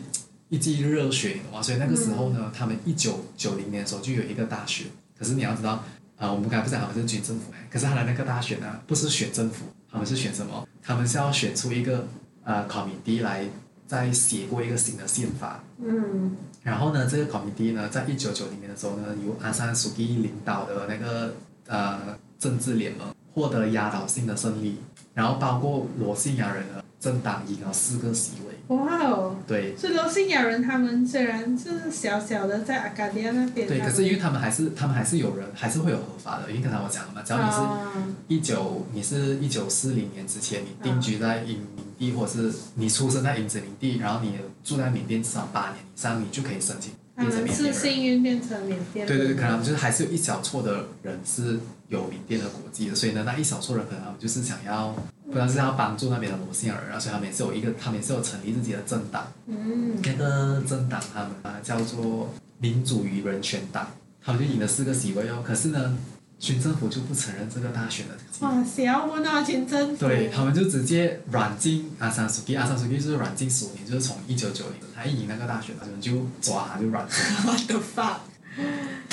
[0.50, 1.60] 一剂热血，哇！
[1.60, 4.84] 所以那个时候呢，嗯、他们一九九零年的时候就有一个大学。
[5.14, 5.84] 可是你要知道，啊、
[6.16, 10.66] 呃，我们刚才不讲他们是军政府，可是他的那个大选呢，不是选政府，他们是选什么？
[10.82, 12.08] 他们是要选出一个
[12.44, 13.44] 呃 committee 来
[13.88, 15.60] 再写过一个新的宪法。
[15.84, 16.36] 嗯。
[16.62, 21.34] 然后呢，这个 committee 呢，在一九九零年的时候呢，由阿山苏基领导的那个
[21.66, 21.98] 呃
[22.38, 24.76] 政治联盟获得压倒性的胜利，
[25.14, 28.76] 然后包括罗兴亚人的政党赢了四个席位。
[28.76, 29.34] 哇哦！
[29.46, 29.74] 对。
[29.78, 33.66] 所以罗兴亚人他们虽然就是小小的在阿卡迪亚那边。
[33.66, 46.92] 对，可是因为他们还是他们还是有人还是会有合法的，因为刚才我讲了嘛，只要你是一九你是一九四零年之前你定居在英缅地，或是你出生在英殖民地，然后你住在缅甸至少八年以上，你就可以申请。
[47.16, 49.04] 他们是幸运变成缅甸。
[49.04, 51.58] 对对对，可能就是还是有一小撮的人是
[51.88, 54.94] 有缅甸的国籍的，所以呢，那一小撮人可能他们就是想要，
[55.26, 59.26] 不知道是要帮助那边的罗兴亚人，然后所以他们也是有一个，他们也是有成立自己的政党。
[59.46, 60.00] 嗯。
[60.04, 63.88] 那个政党他们啊叫做民主与人权党，
[64.24, 65.42] 他们就赢了四个席位哦。
[65.44, 65.98] 可是呢，
[66.38, 68.14] 军政府就不承认这个大选的。
[68.40, 70.06] 哇，谁要问到军政府？
[70.06, 77.16] 对，他们就直接软禁阿三苏基，阿三苏基就是软禁十五年，就是从一九九零，他一赢那个大选，他们就抓他就软禁。
[77.44, 78.18] What the fuck？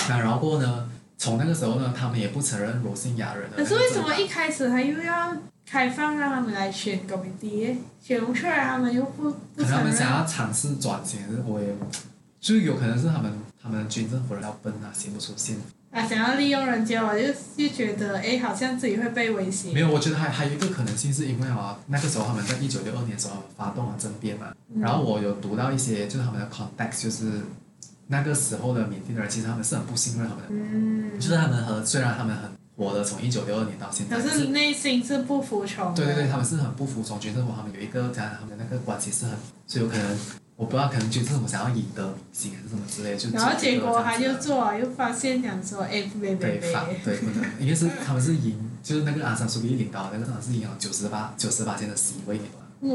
[0.07, 0.89] 那然后过呢？
[1.17, 3.55] 从那个时候呢，他们也不承认罗兴亚人的。
[3.55, 5.33] 可是为什么一开始他又要
[5.65, 7.77] 开放让他们来选国民党？
[8.01, 9.65] 选不出来，他们又不不承认。
[9.65, 11.73] 可能他们想要尝试转型，我也，
[12.41, 13.31] 就有可能是他们
[13.63, 15.55] 他们军政府人要笨啊，写不出线。
[15.95, 19.71] 啊，想要利用人家，我就就觉得，哎，好像自己会被威胁。
[19.71, 27.39] 没有，我觉得还还有一个可能性，是因为啊，那个时候他们在一九六二年的时候发动了政变嘛，嗯、然后我有读到一些，就是他们的 context，就是
[28.07, 35.95] 那个时候的缅甸的人，其实他们是很不信任他们的，嗯、就是他们和虽然他们很活的，从一九六二年到现在，可是内心是不服从。
[35.95, 40.05] 对对对，他们是很不服从军政府，他们有一个讲他们的那个关系是很，所以有可能。
[40.57, 46.59] 我不知道，可能军政府想要赢得民心还是什么之类，就然后结果他就做，又发现讲说，哎，不对，对，
[47.03, 52.37] 对，不能，因为是他们是赢，就是那个阿三苏比领导那个党是赢了九十八九十八届的席位，
[52.81, 52.91] 哇！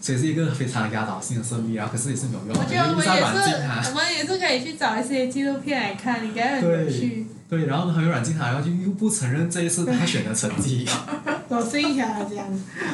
[0.00, 7.26] 所以是一个非常压倒性的胜利，然后可是也是没有用，我觉得我们也是，我们也是可以去找一些纪录片来看，应该很有趣。
[7.48, 10.84] 对，然后很有软禁他，然后就又不承认这一次他选的成绩。
[11.48, 12.44] 我试一下这样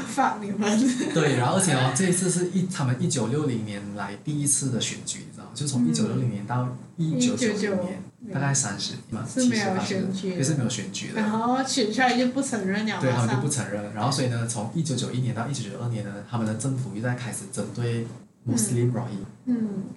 [0.09, 0.79] 放你们。
[1.15, 5.21] 对，然后而且哦，这一次是一他们一九六零年来第一次的选举？
[5.55, 11.21] 就从一九六零年到一九九零年，大概三十年嘛，是没有选举，就是没有选举的。
[11.21, 13.01] 然后选出来就不承认了。
[13.01, 18.07] 对，他们就不承认，然后所以呢，从一九九一年到一九九二年呢，他们的政府又在开始针对
[18.45, 19.25] 穆斯林罗兴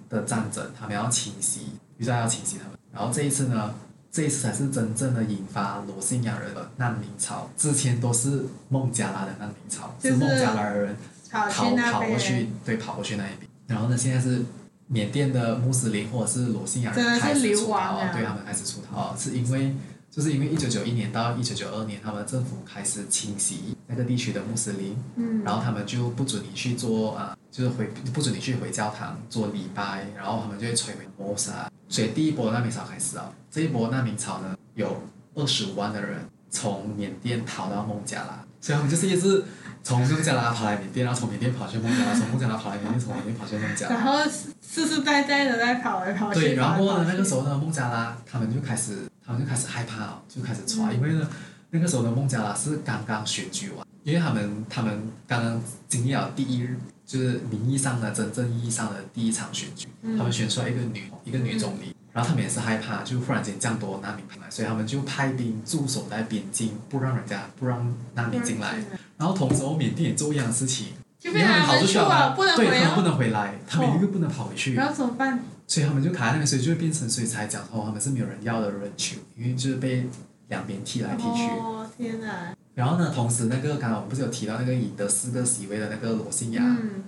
[0.08, 1.60] 的战争，他们要清洗，
[1.98, 2.78] 又在要清洗他们。
[2.92, 3.74] 然后这一次呢？
[4.12, 10.96] 这一次才是真正的引发罗兴亚人的难民潮，之前都是孟加拉的难民潮，是孟加拉人
[11.30, 13.46] 跑跑过去，对，跑过去那一边。
[13.66, 14.42] 然后呢，现在是
[14.88, 19.74] 缅甸的穆斯林或者是罗兴亚人开始出逃，对他们开始出逃，是因为
[20.10, 31.70] 就是因为一九九一年到一九九二年，他们政府开始清洗那个地区的穆斯林，嗯，然后他们就不准你去做啊，就是回不准你去回教堂做礼拜，然后他们就会摧毁摩萨。
[31.88, 35.02] 所以第一波难民潮开始啊，这一波难民潮呢，有
[35.34, 36.20] 二十五万的人
[36.56, 39.44] 从缅甸逃到孟加拉，所以他们就是一直
[39.82, 43.94] 从孟加拉跑来缅甸，然后从缅甸跑去孟加拉，从孟加拉跑来缅甸，从缅甸跑去孟加拉。
[43.94, 46.40] 然后世世代代的在跑来跑去。
[46.40, 51.28] 对，然后呢，那个时候呢，孟加拉他们就开始，他们就开始害怕了，就开始抓，因为呢，
[51.70, 56.78] 那个时候的孟加拉是刚刚选举完，因为他们他们刚刚经历了第一日。
[57.06, 68.76] 就是名义上的、真正意义上的第一场选举，嗯、他们选出来一个女一个女总理，嗯、然后他们也是害怕，就忽然间降多难民进来，所以他们就派兵驻守在边境，不让人家不让难民进来。
[69.18, 75.40] 然后同时，缅甸也做一样的事情，因为他们跑出去了，对，他们不能回来，他们又不能跑回去，然后怎么办？
[75.66, 80.08] 所以他们就卡在那边，所以就会变成，所以才讲说他们是没有人要的人球，因为就是被
[80.48, 81.42] 两边踢来踢去。
[81.60, 82.54] 哦天哪！
[82.74, 86.62] 然后呢，同时那个刚刚我们不是有提到那个赢得四个席位的那个罗兴亚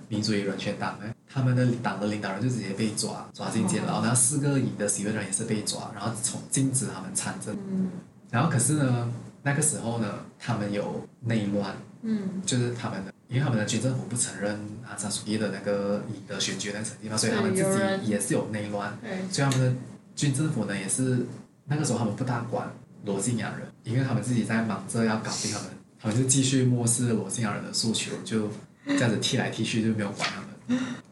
[0.07, 1.05] 民主与人权党呢？
[1.29, 4.01] 嗯、他们的党的领导人就直接被抓，抓进监牢。
[4.01, 7.55] 然后四个赢得席位的人也是被抓，然后从禁止他们参政。
[7.69, 7.89] 嗯、
[8.31, 9.11] 然后可是呢，
[9.43, 18.97] 那个时候呢，他们有内乱，嗯、就是他们的，因为他们的军政府不承认阿桑苏耶的那个赢的选举那个成绩嘛，所以他们自己也是有内乱。
[19.31, 19.73] 所以他们的
[20.15, 21.25] 军政府呢，也是
[21.65, 22.69] 那个时候他们不大管。
[23.05, 25.69] 罗兴亚人，因为他们自己在忙着要搞定他们，
[26.01, 28.49] 他们就继续漠视罗兴亚人的诉求，就
[28.85, 30.48] 这样子踢来踢去，就没有管他们。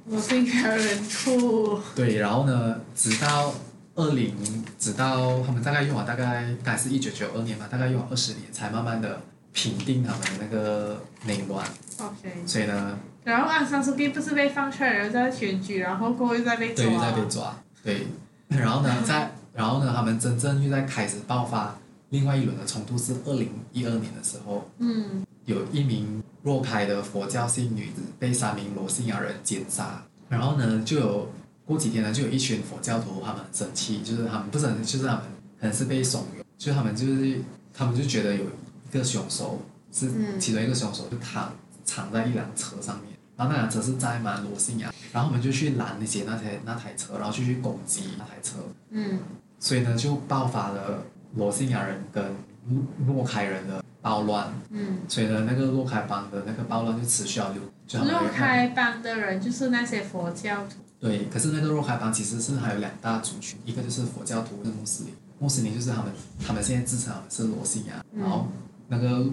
[0.10, 1.80] 罗兴亚人酷。
[1.96, 3.54] 对，然后呢，直到
[3.96, 4.34] 二零，
[4.78, 9.22] 直到他们大概用了大概大概是一九九二年吧，大概用了二十年，才慢慢的
[9.54, 11.66] 平定他们的那个内乱。
[12.00, 12.32] OK。
[12.46, 12.98] 所以呢。
[13.24, 16.86] 然后阿桑苏姬不是被放出来，然后在选举，然后过后又在被抓。
[16.86, 17.58] 对，又在被抓。
[17.84, 18.08] 对。
[18.50, 19.32] 然后呢，在。
[19.58, 21.76] 然后呢，他们真正又在开始爆发
[22.10, 31.30] 另外一轮的冲突，是二零一二年的时候，嗯，有一名若开的佛教信女子被三名罗兴亚人奸杀，然后呢，就有
[31.66, 35.24] 过几天呢，就有一群佛教徒他们很生气，就是他们不是很，就是他们
[35.60, 37.42] 可能是被怂恿，就他们就是
[37.74, 39.60] 他们就觉得有一个凶手
[39.92, 48.56] 是其中一个凶手就躺藏在一辆车上面，然后那辆车是载满罗兴亚，然后我们就去拦那些那台那台车，然后就去攻击那台车。
[48.92, 49.20] 嗯。
[49.60, 51.04] 所以呢，就爆发了
[51.36, 52.24] 罗兴亚人跟
[53.06, 54.54] 诺凯人的暴乱。
[54.70, 55.00] 嗯。
[55.08, 57.62] 所以呢，那个洛开邦的那个暴乱就持续了六。
[58.04, 60.76] 洛开邦的人就是那些佛教徒。
[61.00, 65.14] 对，可是那个洛开邦其实是还有两大族群，一个就是佛教徒，跟穆斯林。
[65.40, 66.12] 穆斯林就是他们，
[66.44, 68.48] 他们现在自称他们是罗兴亚，嗯、然后
[68.88, 69.24] 那个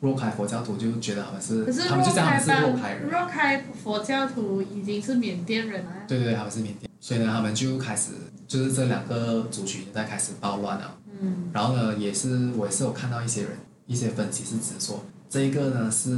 [0.00, 3.10] 洛开佛教徒就觉得他们是，是他们就叫他们是洛开人。
[3.10, 5.92] 洛开佛教徒已经是缅甸人了。
[6.06, 8.10] 对对对，他们是缅甸，所以呢，他们就开始
[8.46, 10.94] 就是这两个族群在开始暴乱了。
[11.18, 11.48] 嗯。
[11.54, 13.52] 然后呢，也是我也是有看到一些人
[13.86, 16.16] 一些分析是指说，这一个呢是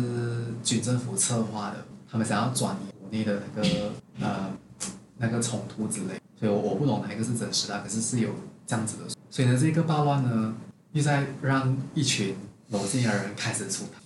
[0.63, 4.51] 军政府策划的，他们想要转移国内的那个呃
[5.19, 8.31] 那个冲突之类，所以我我不懂哪一个是真实的，可是是有
[8.67, 9.05] 这样子的。
[9.31, 10.55] 所以呢，这个暴乱呢，
[10.93, 12.37] 又在让一群
[12.71, 14.01] 罗兴亚人开始出逃，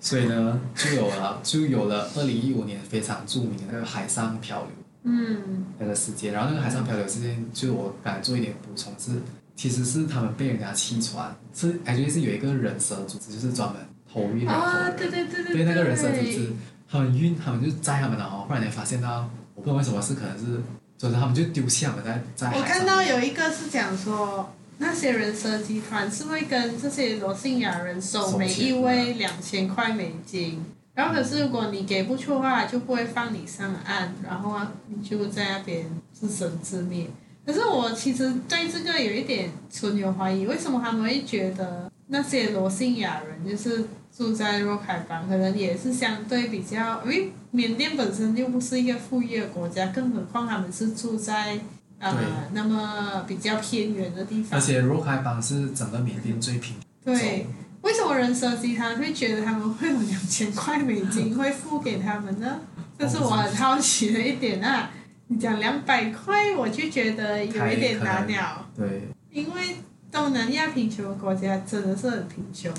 [0.00, 4.70] 所以呢，就有了就有了二零一五年非常著名的那个海上漂流，
[5.04, 6.32] 嗯，那个事件。
[6.32, 9.20] 然后那个海上漂流事件，就我敢做一点补充是，
[9.60, 13.78] 其实是他们被人家弃船，是感觉是有一个人蛇组织，就是专门
[14.10, 14.50] 偷运的。
[14.50, 15.52] 啊，对对对对。
[15.52, 16.50] 对那个人蛇组织，
[16.90, 20.62] 他们运，他们就摘他们的哦，忽然间发现到，我不知道为什么是可能是。
[20.96, 22.62] 所以他们就丢弃他们在在海上。
[22.62, 37.10] 我看到有一个是讲说，那些人蛇集团是会跟这些罗兴亚人收每一位两千块美金，然后可是如果你给不出的话，就不会放你上岸，然后啊你就在那边自生自灭。
[37.50, 43.84] 可是我其实对这个有一点存有怀疑，为什么他们会觉得那些罗兴亚人就是？
[44.12, 51.58] 住在若开邦，可能也是相对比较，因为缅甸本身又不是一个富裕的国家，更何况他们是住在
[52.00, 52.12] 呃
[52.52, 54.58] 那么比较偏远的地方。
[54.58, 56.74] 而且若开邦是整个缅甸最贫。
[57.04, 57.46] 对，
[57.82, 62.58] 为什么人蛇集团会觉得他们会有两千块美金会付给他们呢？
[62.98, 64.90] 这是我很好奇的一点啊！
[65.32, 68.66] 你讲两百块，我就觉得有一点难了。
[68.76, 69.08] 对。
[69.30, 69.76] 因为
[70.10, 72.72] 东南亚贫穷的国家真的是很贫穷。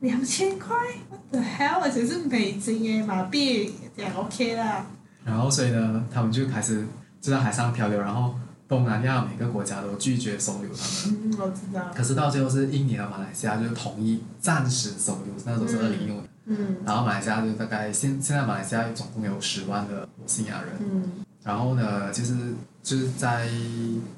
[0.00, 0.74] 两千块
[1.10, 1.82] ，what the hell？
[1.82, 4.86] 而且是美金耶，马币也 OK 啦。
[5.22, 6.86] 然后所以呢，他们就开始
[7.20, 8.34] 就在海上漂流，然后
[8.66, 11.30] 东南亚每个国家都拒绝收留他们。
[11.30, 11.90] 嗯，我知道。
[11.94, 16.28] 可是到最后是印尼和马来西亚就同意暂时收留，那时候是二零一五年。
[16.46, 16.76] 嗯。
[16.86, 20.70] 然后马来西亚就大概现现在马来西亚总共有十万的罗兴亚人。
[20.80, 21.12] 嗯。
[21.44, 22.34] 然后呢，就是
[22.82, 23.48] 就是在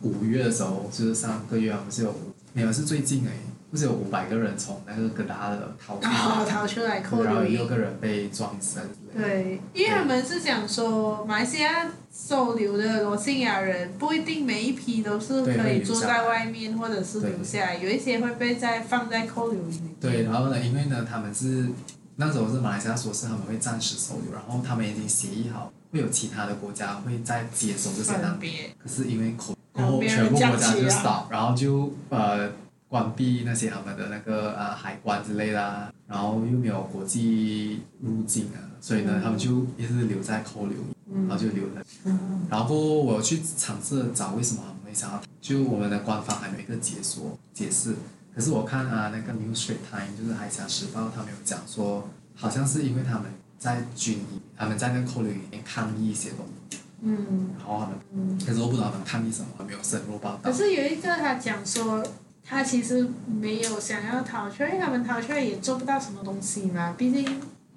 [0.03, 2.15] 五月的时候，就是上个月啊，不是有，
[2.53, 3.33] 没有是最近哎。
[3.71, 8.81] 不是有五百个人从那个哥达的逃出来，哦、逃出来扣留，然后有六个人被撞死。
[9.17, 19.95] 对，因为他们是讲说，马来西亚收留的罗兴亚人不一定每一批都是可以住在外面，或者是留下来，有一些会被再放在扣留营。
[20.01, 21.69] 对，然后呢，因为呢，他们是
[22.17, 28.53] 那时候是马来西亚说是他们会暂时收留，然后他们已经协议好，会有其他的国家会在接收这些难民。
[28.83, 32.51] 可是因为口过后全部国家就 stop，然后就呃。
[32.91, 40.77] 关闭那些他们的那个啊海关之类的，啊，然后又没有国际入境啊，所以呢，嗯、他们就一直留在扣留，
[41.07, 41.85] 嗯、然后就留了。
[42.03, 47.95] 嗯、然后我去尝试找为什么他们没想到，就我们的官方还没有一个解说解释。
[48.35, 53.27] 可是我看啊，那个 New Straits Times 就是海峡时报，他们有讲说，好像是因为他们
[53.61, 56.79] 在军营，他们在那个扣留营里面抗议一些东西。
[57.03, 57.51] 嗯。
[57.57, 60.41] 然后他们，嗯、可是我不知道他们抗议什么，没有深入报道。
[60.43, 62.05] 可是有一个他讲说。
[62.43, 67.25] 他其实没有想要逃出来，因为他们逃出来也做不到什么东西嘛，毕竟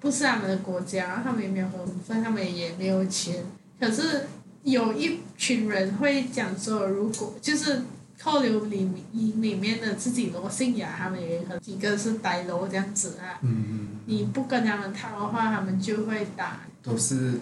[0.00, 3.44] 不是他们的国家，他们也没有身份，他们也没有钱。
[3.78, 4.26] 可是
[4.64, 7.82] 有一群人会讲说，如果就是
[8.18, 13.38] 扣留里营里面的自己罗兴亚，他们也有几个是呆楼这样子啊。
[13.42, 13.88] 嗯嗯。
[14.06, 16.60] 你不跟他们谈的话，他们就会打。
[16.82, 17.40] 都是，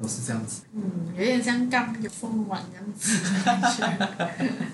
[0.00, 0.62] 都是这样子。
[0.72, 0.82] 嗯，
[1.14, 4.08] 有点像刚有风完这样子感觉。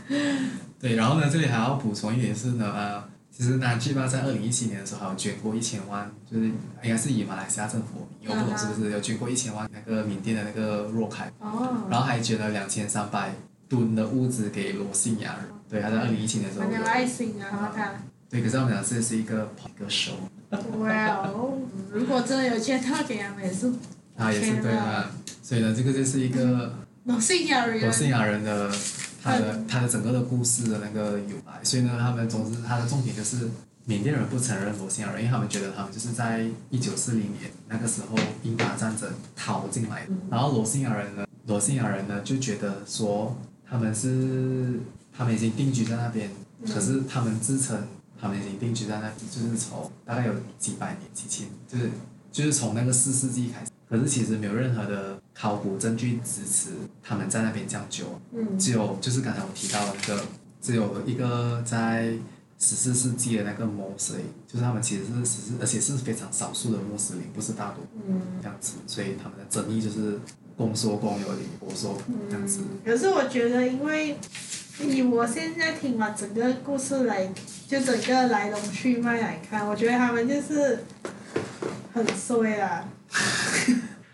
[0.78, 13.34] 对，然后呢，这里还要补充一点是呢，呃，其实南巨吧在二零一七年的时候还有捐过一千万，就是应该是以马来西亚政府，我不懂是不是有捐过一千万那个缅甸的那个若开，哦，然后还捐了两千三百
[13.68, 16.68] 吨的屋子给罗兴亚人，对，他在二零一七年的时候。
[16.68, 18.02] 很有爱心啊，他、啊。
[18.28, 19.46] 对，可是他们俩这是一个
[19.78, 20.12] 歌手。
[20.78, 21.58] 哇哦！
[21.92, 23.72] 如果真的有捐到给他们也是。
[24.16, 25.10] 啊，也是对啊，
[25.42, 27.80] 所以呢，这个就是一个罗兴亚人。
[27.80, 28.70] 罗兴亚人的。
[29.22, 33.50] 他的他的整个的故事的那个由来，所以呢，他们总之他的重点就是
[33.84, 43.36] 缅甸人不承认罗兴亚人，因为他们觉得他们就是在一九四零年那个时候英法战争逃进来的，然后罗兴亚人呢，罗兴亚人呢就觉得说
[43.68, 44.80] 他们是
[45.16, 46.30] 他们已经定居在那边，
[46.66, 47.86] 可是他们自称
[48.20, 51.90] 他们已经定居在那边，就是从大概有几百年几千，就是
[52.30, 53.70] 就是从那个四世纪开始。
[53.88, 56.70] 可是其实没有任何的考古证据支持
[57.02, 60.24] 他们在那边这样久，嗯，只有就是刚才我提到的那个，
[60.60, 62.12] 只有一个在
[62.58, 70.18] 十四世纪的那个穆斯林，就是他们其实是十四，而且是非常少数的穆斯林，不是大多，嗯，这样子，所以他们的争议就是
[70.56, 72.60] 公说公有理，婆说婆这样子。
[72.62, 72.78] 嗯。
[72.84, 74.16] 可是我觉得，因为
[74.80, 77.30] 以我现在听完整个故事来，
[77.68, 80.84] 就整个来龙去脉来看，我觉得他们就是
[81.92, 82.88] 很衰啊。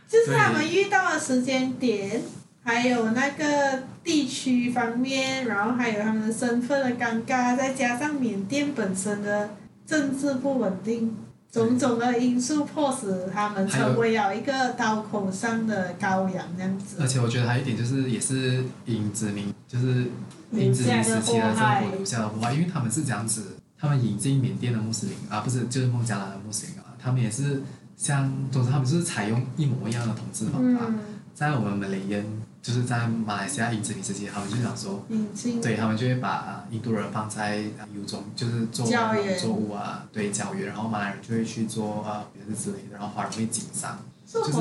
[0.09, 2.22] 就是他们遇到的时间点，
[2.65, 9.51] 还有那个地区方面，然后还有他们的身份的尴尬，再加上缅甸本身的
[9.87, 11.15] 政治不稳定，
[11.51, 16.97] 种种的因素迫使他们成为了一个刀口上的羔羊这样子。
[17.01, 20.07] 而且我觉得还有一点就是，也是英殖民，就是
[20.53, 27.63] 英殖民时期的政府留下的祸害，因为他们是这样子，他们引进缅甸的穆斯林啊，不是就是孟加拉的穆斯林啊，他们也是。
[27.95, 30.99] 像，总之他们就是采用一模一样的统治方法，嗯、
[31.33, 32.27] 在我们马来人，
[32.63, 35.29] 就是在马来西亚英殖民时期，他们就想说，嗯、
[35.61, 37.57] 对他们就会把印度人放在
[37.93, 44.53] 有种，就是做农作物啊，对教育，然后马来人就会去做啊别的之类的，然后华人会经商，就是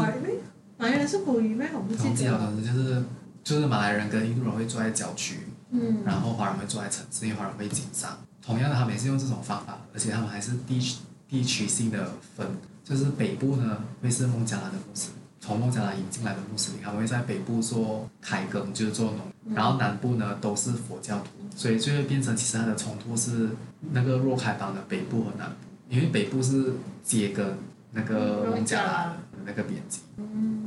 [0.77, 1.63] 马来人是捕鱼吗？
[1.75, 2.37] 我不记得。
[2.39, 3.03] 总之就是
[3.43, 8.17] 就是马来人跟印度人会住在郊区，嗯、然后华人会住在城市，因为华人会紧张。
[8.43, 10.97] 同样的，他们也是用这种方法，而且他们还是地区
[11.29, 12.47] 地区性的分。
[12.83, 23.49] 就是北部呢，会是孟加拉的穆斯林，从孟加拉引进来的穆斯林，他们会在北部做开耕，就是做农，然后南部呢都是佛教徒，所以就会变成其实它的冲突是
[23.91, 25.55] 那个若开邦的北部和南部，
[25.89, 27.57] 因为北部是接跟
[27.91, 29.13] 那个孟加拉的
[29.43, 30.01] 那个边境，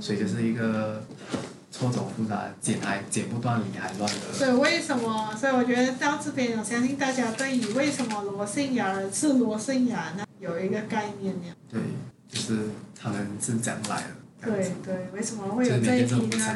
[0.00, 1.04] 所以就是一个
[1.70, 4.32] 错综复杂、剪还剪不断、理还乱的。
[4.32, 5.32] 所以为什么？
[5.36, 11.54] 所以我觉得到这边，我相信大家对于为什么罗兴亚人是罗兴亚呢，有一个概念了。
[11.70, 11.80] 对。
[12.26, 12.58] 就是
[13.00, 14.08] 他们是这样来的。
[14.44, 16.46] 对对，为什么会有这一批呢？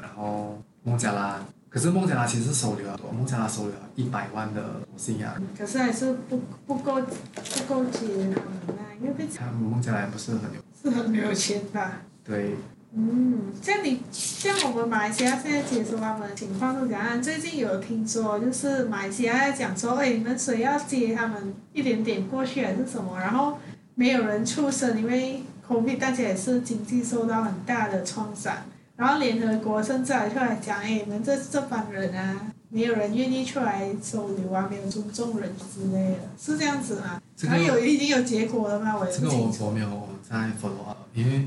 [0.00, 5.34] 然后孟加拉，可是孟加拉其实是收留了多，孟加拉收留了一百万的罗兴亚。
[5.58, 9.38] 可是还是不不够不够接他们啊，因为毕竟。
[9.38, 10.62] 他们孟加拉也不是很有。
[10.82, 12.00] 是很没有钱吧？
[12.24, 12.56] 对。
[12.94, 17.22] 嗯，像你像我们马来西亚现在接收他们的情况是怎样？
[17.22, 23.18] 最近有听说，就是马来西亚在讲说，哎，你们谁要接他们一点点过去还是什么？
[23.18, 23.58] 然后。
[23.94, 28.54] 没有人出声，因为 COVID 大家也是经济受到很大的创伤，
[28.96, 37.20] 然后联合国甚至还出来讲，哎，你们这这帮人啊，没有人愿意出来收留啊，没有尊重人之类的，是这样子吗？
[37.36, 38.96] 这个、然后有已经有结果了吗？
[38.98, 39.06] 我。
[39.06, 41.46] 这个我我没有在 follow up，因为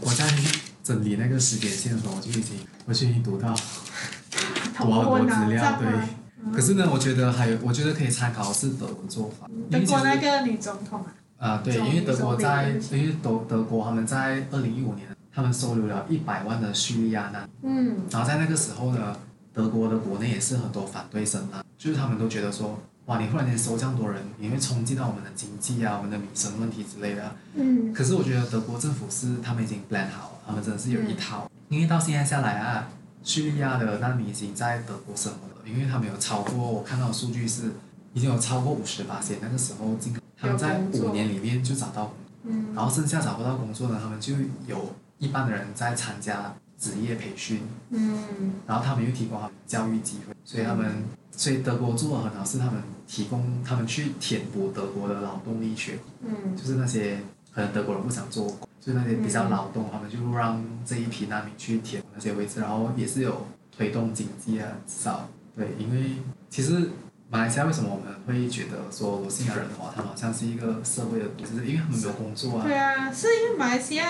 [0.00, 0.24] 我在
[0.84, 3.54] 整理那个时间线的时候，我就已经我就已经读到
[4.76, 5.88] 读好多资料，对。
[6.44, 9.48] 嗯、可是呢，我觉得还有，我觉得可以参考的是德国的做法。
[9.68, 11.12] 德国那个女总统啊。
[11.38, 17.70] 啊，对，因为德国在，因为德德国他们在二零一五年，他们收留了一百万的叙利亚难民。
[17.70, 17.96] 嗯。
[18.10, 19.14] 然后在那个时候呢，
[19.52, 27.30] 德国的国内也是很多反对声浪，就是他们都觉得说，哇，你忽然间收这样多人，你会冲击到我们的经济啊，我们的民生问题之类的。
[27.54, 27.92] 嗯。
[27.92, 31.44] 可是我觉得德国政府是他们已经 plan 好，他们真的是有一套。
[31.44, 31.76] 嗯。
[31.76, 32.88] 因为到现在下来啊，
[33.22, 37.72] 叙利亚的难民已经在德国生活了，因为他们有超过，我看到的数据是，
[38.14, 40.16] 已经有超过五十八岁，那个时候进。
[40.38, 42.12] 他们在五年里面就找到，
[42.44, 44.34] 嗯，然后剩下找不到工作呢，他们就
[44.66, 52.74] 有一半的人在参加职业培训，嗯，然后他们又提供好教育机会，所以他们，所以德国做的很好，是他们
[53.06, 57.18] 提供他们去填补德国的劳动力缺，嗯，就是那些
[57.54, 58.46] 可能德国人不想做，
[58.78, 65.28] 就是那些比较劳动，他们就让这一批难民去填那些位置，然后也是有推动经济啊，至少。
[65.56, 66.16] 对，因为
[66.50, 66.90] 其实。
[67.28, 72.64] 马来西亚为什么我们会觉得说罗兴亚人的话，他们好像是一个社会的独，就是因为他们没有工作啊。
[72.64, 74.06] 对啊，是因为马来西亚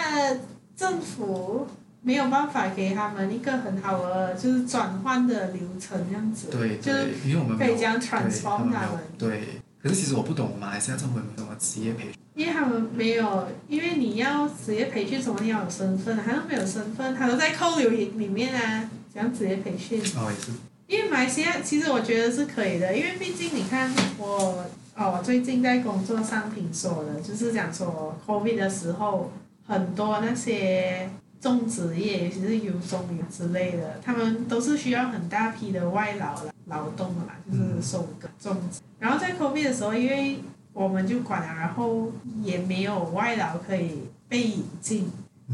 [0.77, 1.67] 政府
[2.03, 6.49] 没有办法给他们一个很好的就是转换的流程这样子。
[6.51, 9.01] 对对，因为我们可以讲 transform 他们。
[9.19, 12.13] 对，可是其实我不懂马来西亚政府有没有什么职业培训。
[12.35, 19.99] 因为他们没有，因为你要职业培训什么你要有身份，他都没有身份，他都在扣留营里面啊，讲职业培训。
[20.17, 20.53] 哦，也是。
[20.87, 24.65] 因为马来西亚其实我觉得是可以的，因为毕竟你看我
[24.95, 29.31] 哦，我最近在工作上听说的，就是讲说 COVID 的时候，
[29.67, 31.11] 很多那些
[31.41, 38.81] 种植业，尤其是油种之类的，他们都是需要很大批的外劳劳动的嘛，就是收割种植。
[39.01, 40.39] 然后在 COVID 的时候，因为
[40.73, 42.13] 我们就管了，然后
[42.43, 45.11] 也没有外劳可以被引进，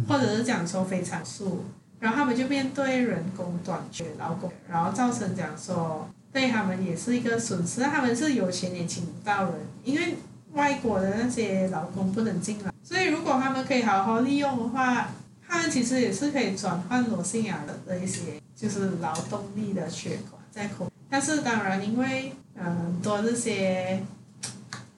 [0.06, 1.64] 或者是讲说非常数。
[2.02, 7.80] 然后他们就面对人工短缺、劳工，然后造成讲说对他们也是一个损失。
[7.82, 9.52] 他们是有钱也请不到人，
[9.84, 10.16] 因为
[10.54, 15.10] 外国的那些劳工不能进来，所以如果他们可以好好利用的话，
[15.46, 18.20] 他们其实也是可以转换罗兴亚的的一些
[18.56, 20.90] 就是劳动力的缺口在口。
[21.08, 24.02] 但是当然，因为嗯很多这些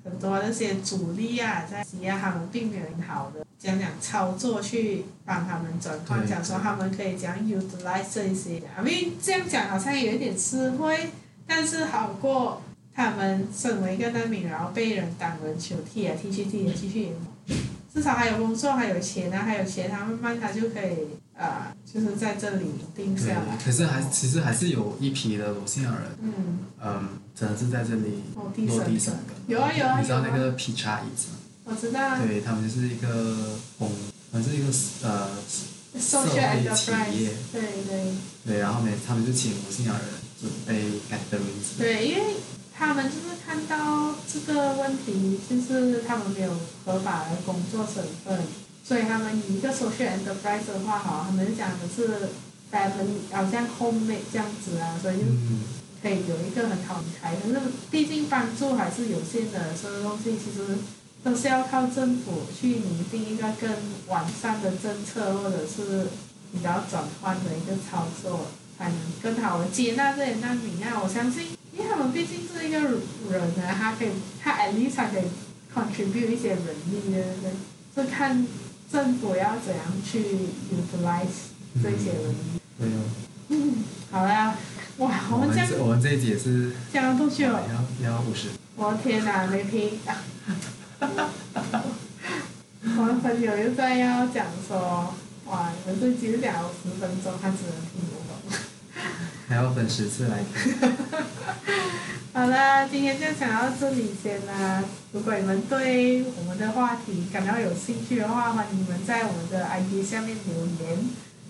[0.04, 11.08] 很多这些主力啊，在西亚他们并没有很好的讲讲操作去帮他们转换，讲说他们可以讲 utilize 这一些，因为这样讲好像有一点吃亏，
[11.46, 12.60] 但是好过
[12.94, 17.08] 他们身为一个难民，然后被人当人球踢啊踢去踢来踢去，
[17.92, 23.58] 至少还有工作，还有钱啊，还有钱，他慢慢他就可以啊、呃，就是在这里定下来。
[23.64, 26.32] 可是还其实还是有一批的罗兴亚人，嗯，
[26.82, 28.22] 嗯，真的是在这里
[28.66, 29.36] 落地生根。
[29.46, 30.00] 有啊有啊。
[30.00, 31.38] 你知道那个 Petra Eats 吗？
[31.64, 32.18] 我知道。
[32.24, 33.90] 对他们就是一个公，
[34.32, 34.72] 反正一个
[35.02, 35.28] 呃
[35.98, 36.90] 社会企
[37.22, 37.30] 业。
[37.52, 38.14] 对对。
[38.46, 40.02] 对，然后呢，他们就请罗兴亚人
[40.40, 41.82] 准备改革名字。
[41.82, 42.34] 对，因为。
[42.76, 46.50] 他们就是看到这个问题，就是他们没有
[46.84, 48.36] 合法的工作身份，
[48.84, 52.28] 所以他们以一个 social enterprise 的话，哈，他们讲的是
[52.70, 55.24] family，好像 homemade 这样子啊，所以就
[56.02, 57.34] 可以有一个很好的开。
[57.36, 57.58] 可是
[57.90, 60.76] 毕竟帮助还是有限的，所有东西其实
[61.22, 63.70] 都是要靠政府去拟定一个更
[64.08, 66.08] 完善的政策，或者是
[66.52, 71.00] 比较转换的一个操作，才能更好的接纳这些难民啊！
[71.02, 71.48] 我相信。
[71.72, 74.10] 因为他们毕竟是一个人啊，他可以，
[74.40, 75.24] 他 at least 可以
[75.74, 76.60] contribute 一些人
[76.90, 77.50] 力的，对，
[78.04, 78.46] 是看
[78.90, 80.18] 政府要怎样去
[80.72, 82.60] utilize 这些人力。
[82.78, 83.00] 对哦。
[83.48, 84.56] 嗯，好啦，
[84.98, 85.68] 哇，我们这样。
[85.78, 86.72] 我们这一集也是。
[86.92, 87.44] 讲了多久？
[87.44, 88.48] 要要五十。
[88.76, 89.98] 我的天哪，没听。
[92.96, 95.12] 我们朋友又在要讲说，
[95.46, 98.30] 哇，你们这集是讲了十分钟，他只能听不懂。
[99.48, 100.72] 还要分十次来听。
[102.34, 104.82] 好了，今天就讲到这里先啦。
[105.12, 110.98] 如果你们对我们的话题感到有兴趣的话，欢迎你们在我们的 ID 下面留言。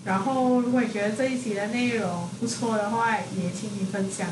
[0.05, 4.27] 然后，如果你觉得这一集的内容不错的话，也请你分享，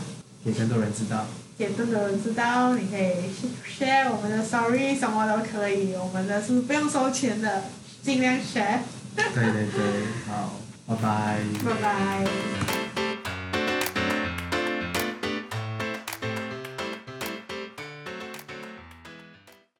[0.45, 1.25] 给更多人知道。
[1.57, 3.33] 给更多人知道，你可以
[3.67, 5.95] share 我们的 story，什么都可以。
[5.95, 7.63] 我们的是不用收钱的，
[8.03, 8.77] 尽量 share。
[9.15, 10.53] 对对对，好，
[10.85, 11.39] 拜拜。
[11.65, 13.02] 拜拜。